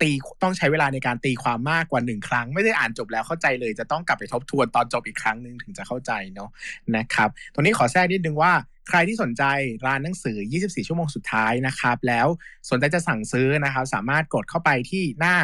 [0.00, 0.11] ตี
[0.42, 6.50] ต้องใช้เวลาในการตีความมากกว่าหนึ่งครั้ง ไม่ได้อ่านจบแล้วเข้าใจเลย จะต้องกลับไปทบทวนตอนจบอีกครั้งหนึ่งถึงจะเข้าใจเนาะ
[6.96, 8.52] นะครับ ตรงนี้ขอแทรกนิดนึงว่า
[8.91, 9.45] ใครที่สนใจ
[9.86, 12.26] ร้านหนังสือ 24 ชั่วโมงสุดท้ายนะครับ แล้ว
[12.70, 15.36] สนใจจะสั่งซื้อนะครับ สามารถกดเข้าไปที่หน้า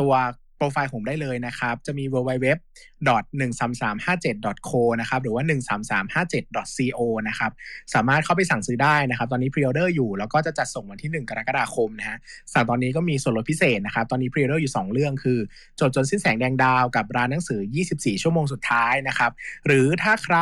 [0.00, 0.12] ตัว
[0.56, 2.46] โปรไฟล์ผมได้เลยนะครับ จะมี www
[3.06, 5.44] 13357 co นะครับ หรือว่า
[6.20, 7.50] 13357 co นะครับ
[7.94, 12.18] สามารถเข้าไปสั่งซื้อได้นะครับ ตอนนี้ pre-order อยู่ แล้วก็จะจัดส่งวันที่ 1 กรกฎาคมนะฮะ
[12.52, 15.38] สั่งตอนนี้ก็มีส่วนลดพิเศษนะครับ ตอนนี้ pre-order อยู่ 2 เรื่อง คือ
[15.80, 17.60] จบจนสิ้นแสงแดงดาวกับร้านหนังสือ
[17.92, 19.32] 24 ชั่วโมงสุดท้ายนะครับ
[19.66, 20.38] หรือถ้าใคร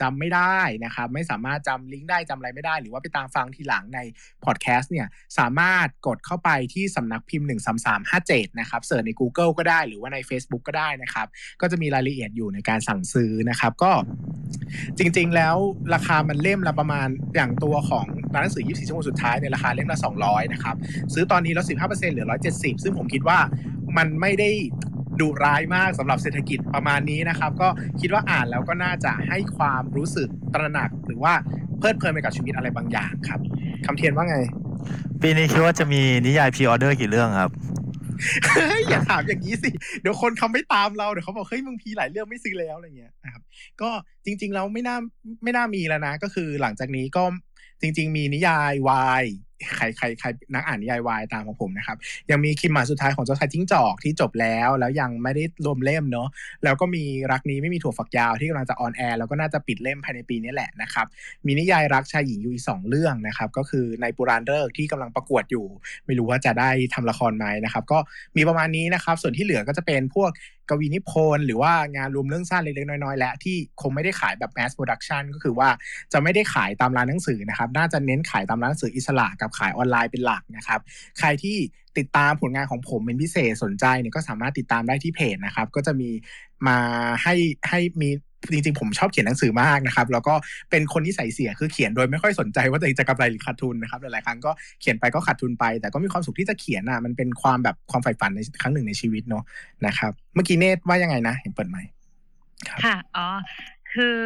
[0.00, 3.98] จำไม่ได้นะครับ ไม่สามารถจำลิงก์ได้จำอะไรไม่ได้ หรือว่าไปตามฟังทีหลังใน
[4.44, 5.06] พอดแคสต์เนี่ย
[5.38, 7.46] สามารถกดเข้าไปที่สำนักพิมพ์
[8.02, 11.26] 13357 นะครับ เสิร์ชใน Google ก็ได้หรือว่าใน Facebook ก็ได้นะครับ
[11.60, 13.92] ก็จะมีรายละเอียดอยู่ในการสั่งซื้อนะครับ ก็
[14.98, 15.56] จริงๆแล้ว
[15.94, 20.76] ราคามันเล่มละประมาณอย่างตัวของร้านหนังสือ 24 ชั่วโมงสุดท้ายในยราคาเล่มละ 200 นะครับ
[21.14, 23.38] ซื้อตอนนี้ลด 15%เหลือ 170 ซึ่งผมคิดว่า
[23.96, 24.50] มันไม่ได้
[25.20, 27.68] ดุร้ายมากสำหรับเศรษฐกิจประมาณนี้นะครับ ก็
[28.00, 31.34] คิดว่าอ่านแล้วก็น่าจะให้ความรู้สึกตระหนัก หรือว่า
[31.78, 33.40] เพลิดเพลินไปกับชีวิตอะไรบางอย่างครับ
[33.86, 34.36] คำเทียนว่าไง
[35.22, 37.50] ปีนี้คิดว่าจะมีนิยายพรีออเดอร์กี่เรื่องครับ
[38.44, 43.42] เฮ้ยอย่าถามอย่างนี้สิ เดี๋ยวคนเขาไม่ตามเรา เดี๋ยวเขาบอกเฮ้ยมึงพีหลายเรื่องไม่ซื้อแล้วอะไรเงี้ยนะครับ
[43.80, 43.90] ก็
[44.24, 44.96] จริงๆแล้วไม่น่า
[45.42, 47.24] ไม่น่ามีแล้วนะ ก็คือหลังจากนี้ก็
[47.80, 49.24] จริง ๆ มีนิยายวาย
[49.76, 51.96] ใครใครใครนักอ่านนิยายวายตามของผมนะครับ
[52.30, 56.28] ยังมีคิมหมาสุดท้ายของเจ้าชายจิ้งจอกที่จบแล้ว แล้วยังไม่ได้รวมเล่มเนาะ
[56.64, 61.06] แล้วก็มีรักนี้ไม่มีถั่วฝักยาวที่กำลังจะ on air แล้วก็น่าจะปิดเล่มภายในปีนี้แหละนะครับ
[61.46, 65.66] มีนิยายรักชายหญิงอยู่อีกสองเรื่องนะครับก็คือในปุรานเริกที่กำลังประกวดอยู่
[66.06, 67.98] ไม่รู้ว่าจะได้ทำละครไหมนะครับก็
[68.36, 70.32] มีประมาณนี้นะครับ ส่วนที่เหลือก็จะเป็นพวก
[70.70, 75.68] กวีนิพนธ์หรือว่างานรวมเรื่องสั้นเล็กๆน้อยๆ และที่คงไม่ได้ขายแบบ mass production ก็คือว่า
[76.12, 80.80] จะไม่ได้ขายตามร้านหนังสือนะครับน่าจะเน้นขายตามร้านหนังสืออิสระกับขายออนไลน์เป็นหลักนะครับ
[81.18, 81.56] ใครที่
[81.98, 86.10] ติดตามผลงานของผมเป็นพิเศษสนใจเนี่ยก็สามารถติดตามได้ที่เพจนะครับ ก็จะมี
[86.66, 86.78] มา
[87.22, 87.34] ให้
[87.68, 88.10] ให้มี
[88.52, 90.34] จริงๆ ผมชอบเขียนหนังสือมากนะครับ แล้วก็
[90.70, 99.44] เป็นคนที่ใส่เสียคือเขียนโดยไม่ค่อยสนใจว่าตัวเองจะกำไรหรือขาดทุนนะครับหลายๆครั้งก็เขียนไปก็ขาดทุนไป แต่ก็มีความสุขที่จะเขียนอะมันเป็นความแบบความใฝ่ฝันในครั้งหนึ่งในชีวิตเนาะ
[99.86, 101.82] นะครับ เมื่อกี้เนตว่ายังไงนะ เห็นเปิดไหม่
[102.68, 103.28] ค่ะอ๋อ
[103.92, 104.18] คือ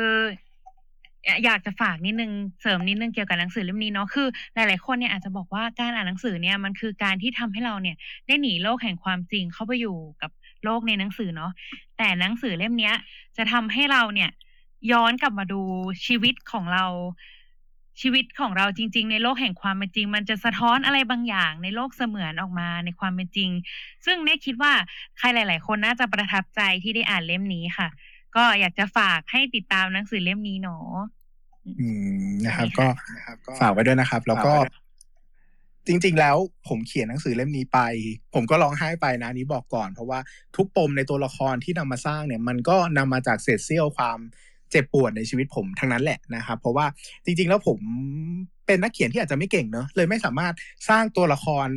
[1.45, 10.31] อยากจะฝากนิดนึงเสริมนิดนึงเกี่ยวกับหนังสือเล่มนี้เนาะคือหลาย ๆ คนเนี่ยอาจจะบอกว่าการอ่านหนังสือเนี่ยมันคือการที่ทำให้เราเนี่ยได้หนีโลกแห่งความจริงเข้าไปอยู่กับ
[10.65, 11.53] โลกในหนังสือเนาะ
[11.99, 12.95] แต่หนังสือเล่มเนี้ย
[13.37, 14.31] จะทำให้เราเนี่ย
[14.93, 15.61] ย้อนกลับมาดู
[16.07, 16.85] ชีวิตของเรา
[18.01, 23.51] ชีวิตของเราจริง ๆ ในโลกแห่งความเป็นจริง มันจะสะท้อนอะไรบางอย่างในโลกเสมือนออกมาในความเป็นจริง
[24.05, 24.73] ซึ่งเน่คิดว่า
[25.19, 27.89] ใครหลาย ๆ คนน่าจะประทับใจที่ได้อ่านเล่มนี้ค่ะ
[28.37, 31.18] ก็อยากจะฝากให้ติดตามหนังสือเล่มนี้เนาะ
[31.81, 31.87] อื
[32.27, 32.87] มนะครับ ก็
[33.61, 34.53] ฝากไว้ด้วยนะครับ แล้วก็
[35.87, 36.37] จริง ๆ แล้ว
[36.69, 37.79] ผมเขียนหนังสือเล่มนี้ไป
[38.35, 40.19] ผมก็ร้องไห้ไปนะอันนี้บอกก่อน เพราะว่า
[40.57, 44.19] ทุกปมในตัวละครที่นำมาสร้างเนี่ย มันก็นำมาจากเศษเสี้ยวความ
[44.71, 46.87] เจ็บปวดในชีวิตผมทั้งนั้นแหละนะครับ เพราะว่า
[47.25, 47.79] จริง ๆ แล้วผม
[48.67, 50.55] เป็นนักเขียนที่อาจจะไม่เก่งเนอะเลยไม่สามารถ
[50.89, 51.69] สร้างตัวละคร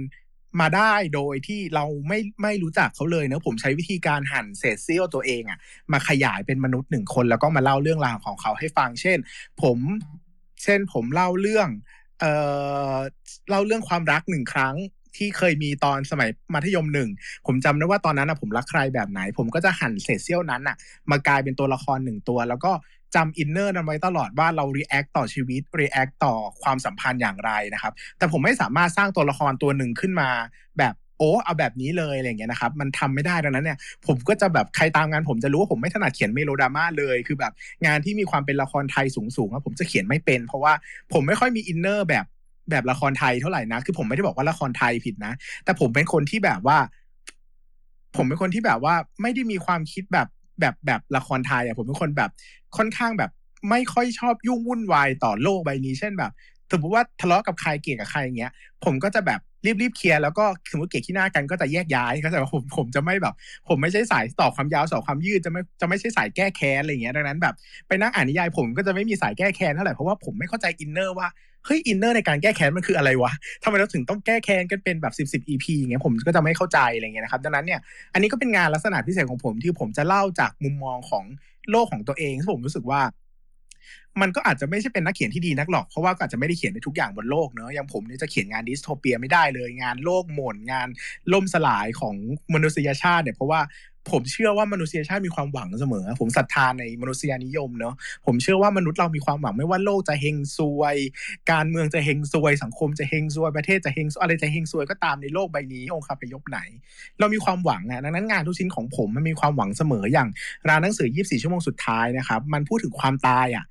[0.59, 5.59] มาได้โดยที่เราไม่ไม่รู้จักเขาเลยเนอะผมใช้วิธีการหั่นเศษเสี้ยวตัวเองอะ
[5.93, 9.17] มาขยายเป็นมนุษย์หนึ่งคน แล้วก็มาเล่าเรื่องราวของเขาให้ฟัง เช่น
[9.61, 9.77] ผม
[10.63, 11.69] เช่นผมเล่าเรื่อง
[12.19, 12.33] เอ่
[12.93, 12.95] อ
[13.49, 14.75] เล่าเรื่องความรักหนึ่งครั้ง
[15.17, 17.09] ที่เคยมีตอนสมัยมัธยมหนึ่ง
[17.45, 20.75] ผมจำได้ว่าตอนนั้นนะผมรักใครแบบไหน ผมก็จะหั่นเศษเสี้ยวนั้นน่ะ
[21.11, 22.71] มากลายเป็นตัวละครหนึ่งตัว แล้วก็
[23.15, 30.29] จำ inner นั้นไว้ตลอดว่าเรา react ต่อชีวิต react ต่อความสัมพันธ์อย่างไรนะครับ แต่ผมไม่สามารถสร้างตัวละครตัวหนึ่งขึ้นมา
[30.79, 37.53] แบบโอ้เอาแบบนี้เลยอะไรเงี้ยนะครับ มันทำไม่ได้ดังนั้นเนี่ย ผมก็จะแบบใครตามงานผมจะรู้ว่าผมไม่ถนัดเขียนเมโลดราม่าเลย คือแบบ
[37.85, 40.73] งานที่มีความเป็นละครไทยสูงๆอะผมจะเขียนไม่เป็น เพราะว่า
[41.13, 42.25] ผมไม่ค่อยมี inner แบบ
[42.69, 45.33] แบบละครไทยเท่าไหร่นะ คือผมไม่ได้บอกว่าละครไทยผิดนะ
[45.63, 46.77] แต่ผมเป็นคนที่แบบว่า
[48.15, 50.27] ผมเป็นคนที่แบบว่าไม่ได้มีความคิดแบบ
[50.59, 52.31] แบบแบบละครไทยอะผมเป็นคนแบบ
[52.77, 53.31] ค่อนข้างแบบ
[53.69, 56.31] ไม่ค่อยชอบยุ่งวุ่นวายต่อโลกใบนี้ เช่นแบบ
[56.71, 58.51] สมมติว่าทะเลาะกับใครเกลียดกับใครอย่างเงี้ย
[58.85, 59.39] ผมก็จะแบบ
[59.81, 63.33] รีบๆเคลียร์แล้วก็สมมติเกลียดขี้หน้ากันก็จะแยกย้ายเข้าใจว่าผมผมจะไม่แบบ
[63.69, 67.53] ผมไม่ใช่สายต่อความยาวต่อความยืดจะไม่จะไม่ใช่สายแก้แค้นอะไรเงี้ยดังนั้นแบบ
[67.87, 71.27] ไปนั่งอ่านนิยายผมก็จะไม่มีสายแก้แค้นเท่าไหร่เพราะว่าผมไม่เข้าใจ inner ว่า
[71.65, 73.31] เฮ้ย inner ในการแก้แค้นมันคืออะไรวะ
[73.63, 77.79] ทำไมเราถึงต้องแก้แค้นกันเป็นแบบสิบสิบ EP อย่างเงี้ยผมก็จะไม่เข้าใจอะไรเงี้ยนะครับดังนั้นเนี่ย
[78.13, 81.25] อันนี้ก็เป็นงานลักษณะพิเศษของผมที่ผมจะเล่าจากมุมมองของ
[81.69, 83.01] โลกของตัวเองที่ผมรู้สึกว่า
[84.21, 90.87] มันก็อาจจะไม่ใช่เป็นนักเขียนที่ดีนักหรอก เพราะว่าอาจจะไม่ได้เขียนในทุกอย่างบนโลกเนอะอย่างผมเนี่ยจะเขียนงาน dystopia ไม่ได้เลย งานโลกหม่นงาน
[91.33, 92.15] ล่มสลายของ
[92.53, 93.61] มนุษยชาติเนี่ยเพราะว่า
[94.11, 97.95] ผมเชื่อว่ามนุษยชาติมีความหวังเสมอ ผมศรัทธาในมนุษยนิยมเนอะ
[98.25, 100.95] ผมเชื่อว่ามนุษย์เรามีความหวังไม่ว่าโลกจะเฮงซวย
[101.51, 106.59] การเมืองจะเฮงซวย สังคมจะเฮงซวยประเทศจะเฮงอะไรจะเฮงซวยก็ตามในโลกใบนี้องค์คาพยพไหน
[107.19, 110.29] เรามีความหวังอะดังนั้นงานทุกชิ้นของผมมันมีความหวังเสมออย่าง
[110.69, 113.65] ร้านหนังสือ 24 ชั่วโมงสุดท้ายนะครับมันพูดถึงความตายอะ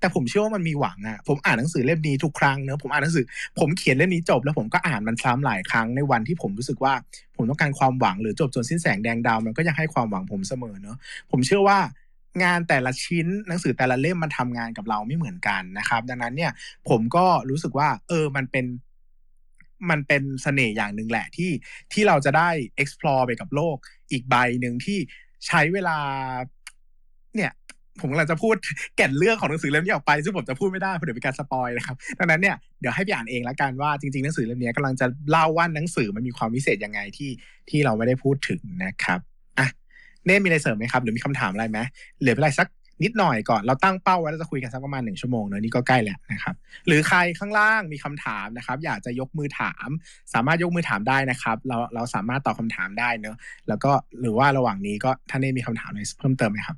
[0.00, 3.24] แต่ผมเชื่อว่ามันมีหวังอะผมอ่านหนังสือเล่มนี้ทุกครั้งเนอะผมอ่านหนังสือ
[3.58, 6.94] ผมเขียนเล่มนี้จบ แล้วผมก็อ่านมันซ้ำหลายครั้งในวันที่ผมรู้สึกว่า
[7.36, 10.96] ผมต้องการความหวังหรือจบจนสิ้นแสงแดงดาวมันก็ยังให้ความหวังผมเสมอเนอะ
[11.30, 11.78] ผมเชื่อว่า
[12.42, 16.52] งานแต่ละชิ้นหนังสือแต่ละเล่มมันทำงานกับเราไม่เหมือนกันนะครับ ดังนั้นเนี่ย
[16.88, 18.66] ผมก็รู้สึกว่า เออมันเป็น
[19.90, 21.50] มันเป็นเสน่ห์อย่างหนึ่งแหละที่
[21.92, 22.48] ที่เราจะได้
[22.82, 23.76] explore ไปกับโลก
[24.10, 24.98] อีกใบหนึ่งที่
[25.46, 25.98] ใช้เวลา
[28.00, 28.54] ผมกำลังจะพูด
[28.96, 37.30] แก่นเรื่องของหนังสือเล่มนี้ออกไป ซึ่งผมจะพูดไม่ได้เพราะเดี๋ยวเป็นการสปอยนะครับดังนั้นเนี่ยเดี๋ยวให้ไปอ่านเองละกันว่าจริงๆหนังสือเล่มนี้กำลังจะเล่าว่าหนังสือมันมีความพิเศษยังไงที่
[37.70, 39.18] ที่เราไม่ได้พูดถึงนะครับ
[39.58, 39.68] อะ
[40.26, 41.78] เน่มีอะไรเสริมไหมครับหรือมีคำถามอะไรไหม
[42.20, 42.68] เหลือเวลาสัก
[43.04, 46.54] นิดหน่อยก่อนเราตั้งเป้าไว้เราจะคุยกันสักประมาณหนึ่งชั่วโมงเนอะนี่ก็ใกล้แล้วนะครับ
[46.86, 49.88] หรือใครข้างล่างมีคำถามนะครับ อยากจะยกมือถาม
[50.34, 53.36] สามารถยกมือถามได้นะครับ เราเราสามารถตอบคำถามได้เนอะ
[53.68, 53.90] แล้วก็
[54.20, 56.76] หรือว่าระหว่างนี้ก็ท่านนี้มีคำถามอะไรเพิ่มเติมไหมครับ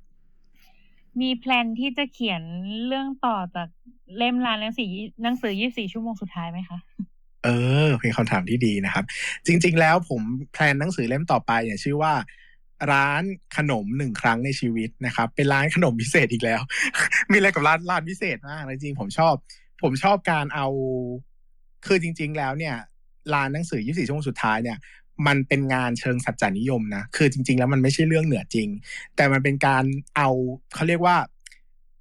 [1.21, 2.43] มีแพลนที่จะเขียน
[2.87, 3.69] เรื่องต่อจาก
[4.17, 4.89] เล่มร้านหนังสือ
[5.23, 6.79] หนังสือ 24 ชั่วโมงสุดท้ายไหมคะ
[7.45, 7.49] เอ
[7.87, 9.05] อ เป็นคำถามที่ดีนะครับ
[9.47, 10.21] จริง ๆ แล้วผม
[10.53, 12.13] แพลนหนังสือเล่มต่อไปเนี่ยชื่อว่า
[12.93, 13.23] ร้าน
[13.57, 16.61] ขนมหนึ่งครั้งในชีวิตนะครับ เป็นร้านขนมพิเศษอีกแล้ว
[17.31, 19.35] มีอะไรกับร้านร้านพิเศษมากจริงๆผมชอบ
[19.83, 20.67] ผมชอบการเอา
[21.87, 22.75] คือจริง ๆ แล้วเนี่ย
[23.35, 24.79] ร้านหนังสือ 24 ชั่วโมงสุดท้ายเนี่ย
[25.27, 28.69] มันเป็นงานเชิงสัจจานิยมนะ คือจริง ๆ แล้วมันไม่ใช่เรื่องเหนือจริง
[29.17, 29.85] แต่มันเป็นการ
[30.17, 30.29] เอา
[30.75, 31.17] เขาเรียกว่า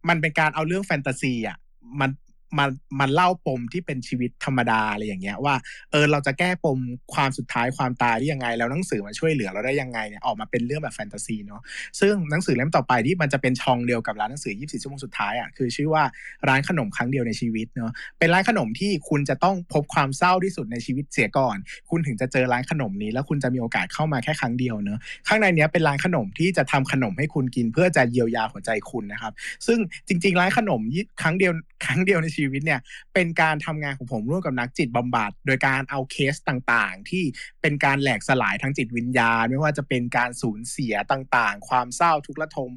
[0.10, 1.58] มันเป็นการเอาเรื่องแฟนตาซีอะ
[2.00, 2.10] มัน
[2.58, 2.70] มัน
[3.00, 5.56] มันเล่าปมที่เป็นชีวิตธรรมดาอะไรอย่างเงี้ยว่า
[5.92, 6.80] เออเราจะแก้ปม
[7.14, 11.62] ความสุดท้ายความตายได้ยังไง แล้วหนังสือมาช่วยเหลือเราได้ยังไงเนี่ยออกมาเป็นเรื่องแบบแฟนตาซีเนาะ
[12.00, 16.04] ซึ่งหนังสือเล่มต่อไปที่มันจะเป็นช่องเดียวกับร้านหนังสือ 24 ชั่วโมงสุดท้ายอะคือชื่อว่า
[16.50, 21.58] ร้านขนมครั้งเดียวในชีวิตเนาะเป็นร้านขนมที่คุณจะต้องพบความเศร้าที่สุดในชีวิตเสียก่อน
[21.90, 29.34] คุณถึงจะเจอร้านขนมนี้ แล้วคุณจะมีโอกาสเข้ามาแค่ครั้งเดียวเนอะข้างในเนี้ยเป็นร้านขนมที่จะทำขนมให้คุณกิน เพื่อจะเยียวยาหัวใจคุณนะครับ
[29.68, 30.82] ซึ่งจริง ๆ ร้านขนม
[31.22, 31.54] ครั้งเดียว
[31.86, 32.82] ครั้งเดียวในชีวิตเนี่ย
[33.14, 37.24] เป็นการทำงานของผมร่วมกับนักจิตบำบัด โดยการเอาเคสต่างๆ ที่
[37.62, 42.72] เป็นการแหลกสลายทางจิตวิญญาณ ไม่ว่าจะเป็นการสูญเสียต่างๆ ความเศร้าทุกข์ระทม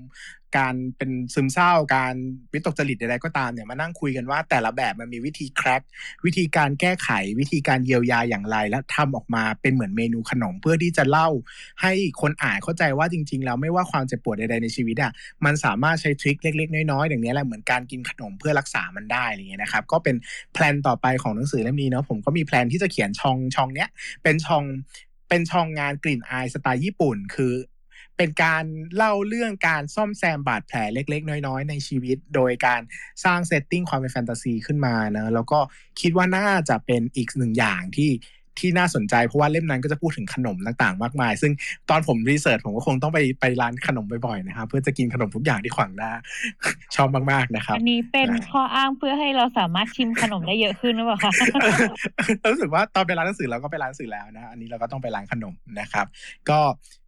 [0.58, 2.14] การเป็นซึมเศร้าการ
[2.52, 5.82] วิตกจริตใดๆก็ตามเนี่ยมานั่งคุยกันว่า แต่ละแบบมันมีวิธี crack
[6.24, 7.08] วิธีการแก้ไข
[7.40, 11.28] วิธีการเยียวยาอย่างไร และทำออกมาเป็นเหมือนเมนูขนมเพื่อที่จะเล่า
[11.82, 15.12] ให้คนอ่านเข้าใจว่าจริง ๆ แล้วไม่ว่าความเจ็บปวดใดๆในชีวิตอะ
[15.44, 20.16] มันสามารถใช้ trick เล็ก ๆ น้อยๆอย่างนี้แหละเหมือนการกินขนมเพื่อรักษามันได้อะไรเงี้ยนะครับก็เป็น
[20.52, 23.88] plan ต่อไปของหนังสือเล่มนี้เนาะผมก็มี plan ที่จะเขียนช่องช่องเนี้ย
[24.22, 24.64] เป็นช่อง
[25.28, 27.52] เป็นช่องงานกลิ่นอายสไตล์ญี่ปุ่น คือ
[28.20, 28.64] เป็นการ
[28.96, 32.80] เล่าเรื่องการซ่อมแซมบาดแผลเล็ก ๆ น้อย ๆ ในชีวิต โดยการ
[33.24, 35.60] สร้าง setting ความเป็นแฟนตาซีขึ้นมานะแล้วก็
[36.00, 38.10] คิดว่าน่าจะเป็นอีกหนึ่งอย่างที่
[38.60, 41.52] ที่น่าสนใจเพราะว่าเล่มนั้นก็จะพูดถึงขนมต่างๆ มากมาย ซึ่ง
[41.90, 46.12] ตอนผม research ผมก็คงต้องไปไปร้านขนมบ่อยๆนะครับเพื่อจะกินขนมทุกอย่างที่ขวางหน้า
[46.96, 51.32] ชอบมากๆนะครับ อันนี้เป็นได้ข้ออ้างเพื่อให้เราสามารถชิมขนมได้เยอะขึ้นหรือเปล่าคะ
[52.52, 56.06] รู้สึกว่าตอนไปร้านหนังสือเราก็ไปร้านหนังสือแล้วนะอันนี้เราก็ต้องไปร้านขนมนะครับ
[56.48, 56.60] ก็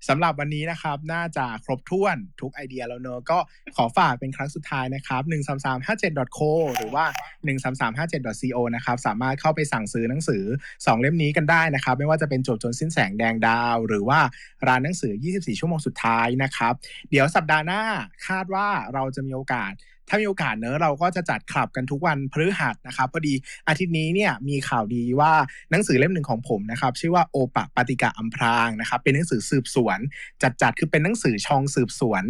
[0.08, 3.38] สำหรับวันนี้นะครับน่าจะครบถ้วนทุกไอเดียแล้วเนอะก็
[3.76, 10.42] ขอฝากเป็นครั้งสุดท้ายนะครับ1 3 3 5 7 co หรือว่า 1 3 3 5 7 co นะครับสามารถเข้าไปสั่งซื้อหนังสือ
[10.72, 14.20] 2 เล่มนี้กันได้นะครับ ไม่ว่าจะเป็นจบจนสิ้นแสงแดงดาว หรือว่า
[14.66, 16.74] ร้านหนังสือ 24 ชั่วโมงสุดท้ายนะครับ
[17.10, 17.82] เดี๋ยวสัปดาห์หน้า
[18.26, 19.72] คาดว่าเราจะมีโอกาส
[20.08, 23.34] ถ้ามีโอกาสเนอะเราก็จะจัดคลับกันทุกวันพฤหัสนะครับพอดี
[23.68, 25.32] อาทิตย์นี้เนี่ยมีข่าวดีว่า
[25.70, 29.98] หนังสือเล่มหนึ่งของผมนะครับชื่อว่าโอปะปฏิกาอัมพรางนะครับเป็นหนังสือสืบสวน
[30.42, 32.24] จัดจัดคือเป็นหนังสือชองสืบสวน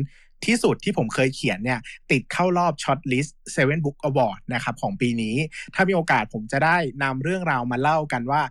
[0.45, 5.37] ที่สุดที่ผมเคยเขียนเนี่ยติดเข้ารอบช็อตลิสต์7 Book Award นะครับของปีนี้
[5.75, 8.43] ถ้ามีโอกาสผมจะได้นำเรื่องราวมาเล่ากันว่า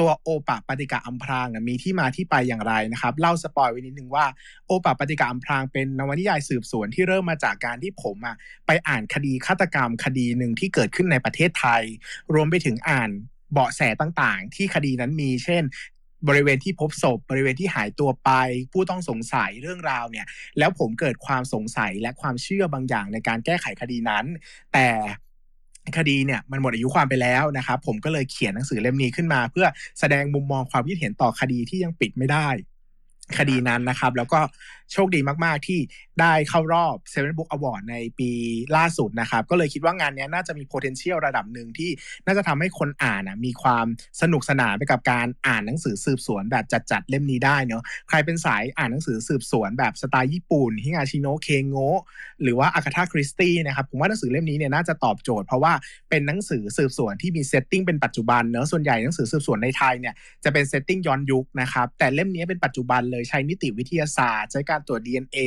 [0.00, 4.26] ตัวโอปะปฏิกาอัมพรางมีที่มาที่ไปอย่างไรนะครับเล่า spoil ไว้นิดนึงว่า
[4.66, 8.36] โอปะปฏิกาอัมพรางเป็นนวนิยายสืบสวนที่เริ่มมาจากการที่ผมอะ
[8.66, 11.82] ไปอ่านคดีฆาตกรรมคดีหนึ่งที่เกิดขึ้นในประเทศไทย
[12.34, 13.10] รวมไปถึงอ่าน
[13.52, 15.64] เบาะแสต่างๆ ที่คดีนั้นมี เช่น
[16.28, 18.30] บริเวณที่พบศพ บริเวณที่หายตัวไป
[18.72, 20.26] ผู้ต้องสงสัยเรื่องราวเนี่ย
[20.58, 24.24] แล้วผมเกิดความสงสัยและความเชื่อบางอย่างในการแก้ไขคดีนั้น
[24.72, 24.88] แต่
[25.96, 29.66] คดีเนี่ยมันหมดอายุความไปแล้วนะครับผมก็เลยเขียนหนังสือเล่มนี้ขึ้นมา เพื่อ
[30.00, 32.48] แสดงมุมมองความคิดเห็นต่อคดีที่ยังปิดไม่ได้
[33.38, 34.40] คดีนั้นนะครับ แล้วก็
[34.92, 35.80] โชคดีมาก ๆ ที่
[36.20, 38.30] ได้เข้ารอบ Seven Book Award ในปี
[38.76, 41.90] ล่าสุดนะครับ ก็เลยคิดว่างานนี้น่าจะมี potential ระดับหนึ่งที่
[42.26, 43.86] น่าจะทำให้คนอ่านนะมีความ
[44.20, 52.00] สนุกสนานไปกับการอ่านหนังสือสืบสวนแบบจัด ๆ เล่มนี้ได้เนอะใครเป็นสายอ่านหนังสือสืบสวนแบบสไตล์ญี่ปุ่นฮิงาชิโนะเคโงะ
[52.42, 55.72] หรือว่าอากาธาคริสตี้นะครับผมว่าหนังสือเล่มนี้เนี่ยน่าจะตอบโจทย์เพราะว่า
[56.10, 60.14] เป็นหนังสือสืบสวนที่มี setting เป็นปัจจุบันเนอะส่วนใหญ่หนังสือสืบสวนในไทยเนี่ย
[60.44, 65.38] จะเป็น setting ย้อนยุคนะครับแต่เล่มนี้เป็นปัจจุบันเลยใช้นิติวิทยาศาสตร์ ใช้การตรวจ DNA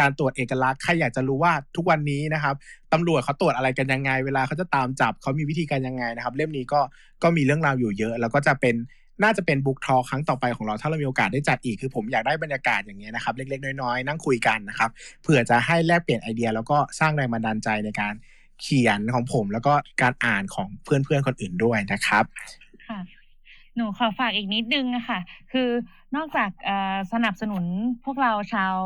[0.00, 2.54] การตรวจเอกลักษณ์ใครอยากจะรู้ว่าทุกวันนี้นะครับ
[2.92, 6.80] ตำรวจเขาตรวจอะไรกันยังไง เวลาเขาจะตามจับเขามีวิธีการยังไงนะครับ เล่มนี้ก็
[7.22, 8.74] ก็มีเรื่องราวอยู่เยอะ แล้วก็จะเป็น
[9.22, 14.90] น่าจะเป็นบุ๊กทอครั้งต่อไปของเราถ้าเรามีโอกาสได้จัดอีกคือผมอยากได้บรรยากาศอย่างเงี้ยนะครับเล็กๆน้อยๆนั่งคุยกันนะครับ
[15.22, 18.14] เผื่อจะให้แลกเปลี่ยนไอเดีย แล้วก็สร้างแรงบันดาลใจในการ
[18.62, 22.24] เขียนของผม แล้วก็การอ่านของเพื่อนๆคนอื่นด้วยนะครับ
[22.88, 22.98] ค่ะ
[23.76, 25.20] หนูขอฝากอีกนิดนึงอะคะ
[25.52, 25.68] คือ
[26.16, 26.50] นอกจาก
[27.12, 27.64] สนับสนุน
[28.04, 28.76] พวกเราชาว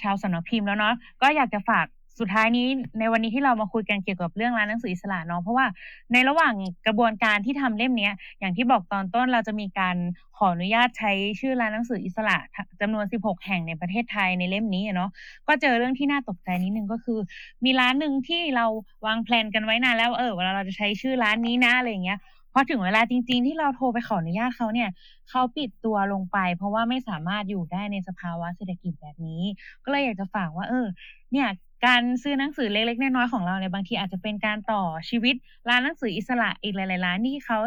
[0.00, 1.86] ชาวสนพิมพ์แล้วเนาะก็อยากจะฝาก
[2.20, 2.66] สุดท้ายนี้
[2.98, 5.66] ในวันนี้ที่เรามาคุยกันเกี่ยวกับเรื่องร้านหนังสืออิสระเนาะเพราะว่า
[6.12, 6.54] ในระหว่าง
[6.86, 9.96] กระบวนการที่ทำเล่มเนี้ยอย่างที่บอกตอนต้นเราจะมีการ
[10.36, 12.36] ขออนุญาตใช้ชื่อร้านหนังสืออิสระ
[12.80, 15.10] จำนวน 16 แห่งในประเทศไทยในเล่มนี้เนาะ
[15.46, 17.18] ก็เจอเรื่องที่น่าตกใจนิดนึงก็คือ
[17.64, 18.66] มีร้านหนึ่งที่เรา
[19.06, 22.18] วางแผนกันไว้นานแล้วเออเวลาเราจะใช้ชื่อร้านนี้นะอะไรอย่างเงี้ย
[22.54, 24.90] พอถึงเวลาจริง ๆ ที่เราโทรไปขออนุญาตเขาเนี่ย
[25.30, 29.42] เขาปิดตัวลงไป เพราะว่าไม่สามารถอยู่ได้ในสภาวะเศรษฐกิจแบบนี้
[29.84, 30.86] ก็เลยอยากจะฝากว่า เออ
[31.32, 31.48] เนี่ย
[31.86, 35.34] การซื้อหนังสือเล็กๆน้อยๆของเราเนี่ยบางทีอาจจะเป็นการต่อชีวิต
[35.68, 37.58] ร้านหนังสืออิสระอีกหลายๆร้านที่เขา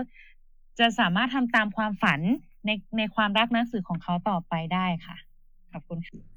[0.80, 2.20] จะสามารถทำตามความฝัน
[2.66, 5.18] ในในความรักหนังสือของเขาต่อไปได้ค่ะ
[5.72, 6.37] ขอบคุณค่ะ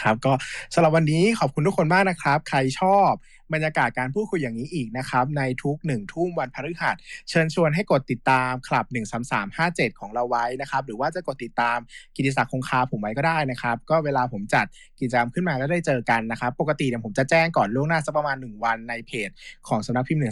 [0.00, 0.32] ครับก็
[0.74, 3.12] สำหรับวันนี้ขอบคุณทุกคนมากนะครับ ใครชอบ
[3.54, 6.96] บรรยากาศการพูดคุยอย่างนี้อีกนะครับ ในทุกหนึ่งทุ่มวันพฤหัส
[7.28, 8.86] เชิญชวนให้กดติดตามคลับ
[9.42, 11.78] 13357 ของเราไว้นะครับ หรือว่าจะกดติดตาม
[12.16, 14.66] กิติศักดิ์คงคาผมไว้ก็ได้นะครับ ก็เวลาผมจัด
[15.00, 19.30] กิจกรรมขึ้นมาก็ได้เจอกันนะครับ ปกติเนี่ยผมจะแจ้งก่อนล่วงหน้าสักประมาณ 1 วันในเพจ
[19.68, 20.22] ของสำนักพิมพ์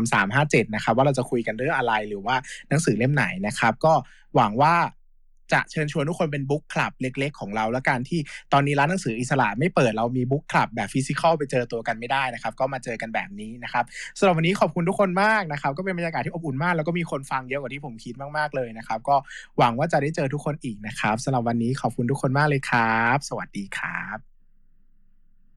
[0.00, 2.36] 13357นะครับว่าเราจะคุยกันเรื่องอะไรหรือว่า
[2.68, 3.92] หนังสือเล่มไหนนะครับ ก็
[4.36, 4.74] หวังว่า
[5.52, 8.20] จะเชิญชวนทุกคนเป็นบุ๊กคลับเล็ก ๆ ของเราแล้วการที่
[8.52, 13.84] ตอนนี้ร้านหนังสืออิสระไม่เปิดเรามีบุ๊กคลับแบบฟิสิกอลไปเจอตัวกันไม่ได้นะครับ ก็มาเจอกันแบบนี้นะครับ
[14.18, 19.16] สำหรับวันนี้ขอบคุณทุกคนมากนะครับ ก็เป็นบรรยากาศที่อบอุ่นมาก แล้วก็มีคนฟังเยอะกว่าที่ผมคิดมากๆเลยนะครับ ก็
[19.58, 24.31] หวังว่าจะได้เจอทุกคนอีกนะครับสำหรับวันนี้ขอบคุณทุกคนมากเลยครับ สวัสดีครับ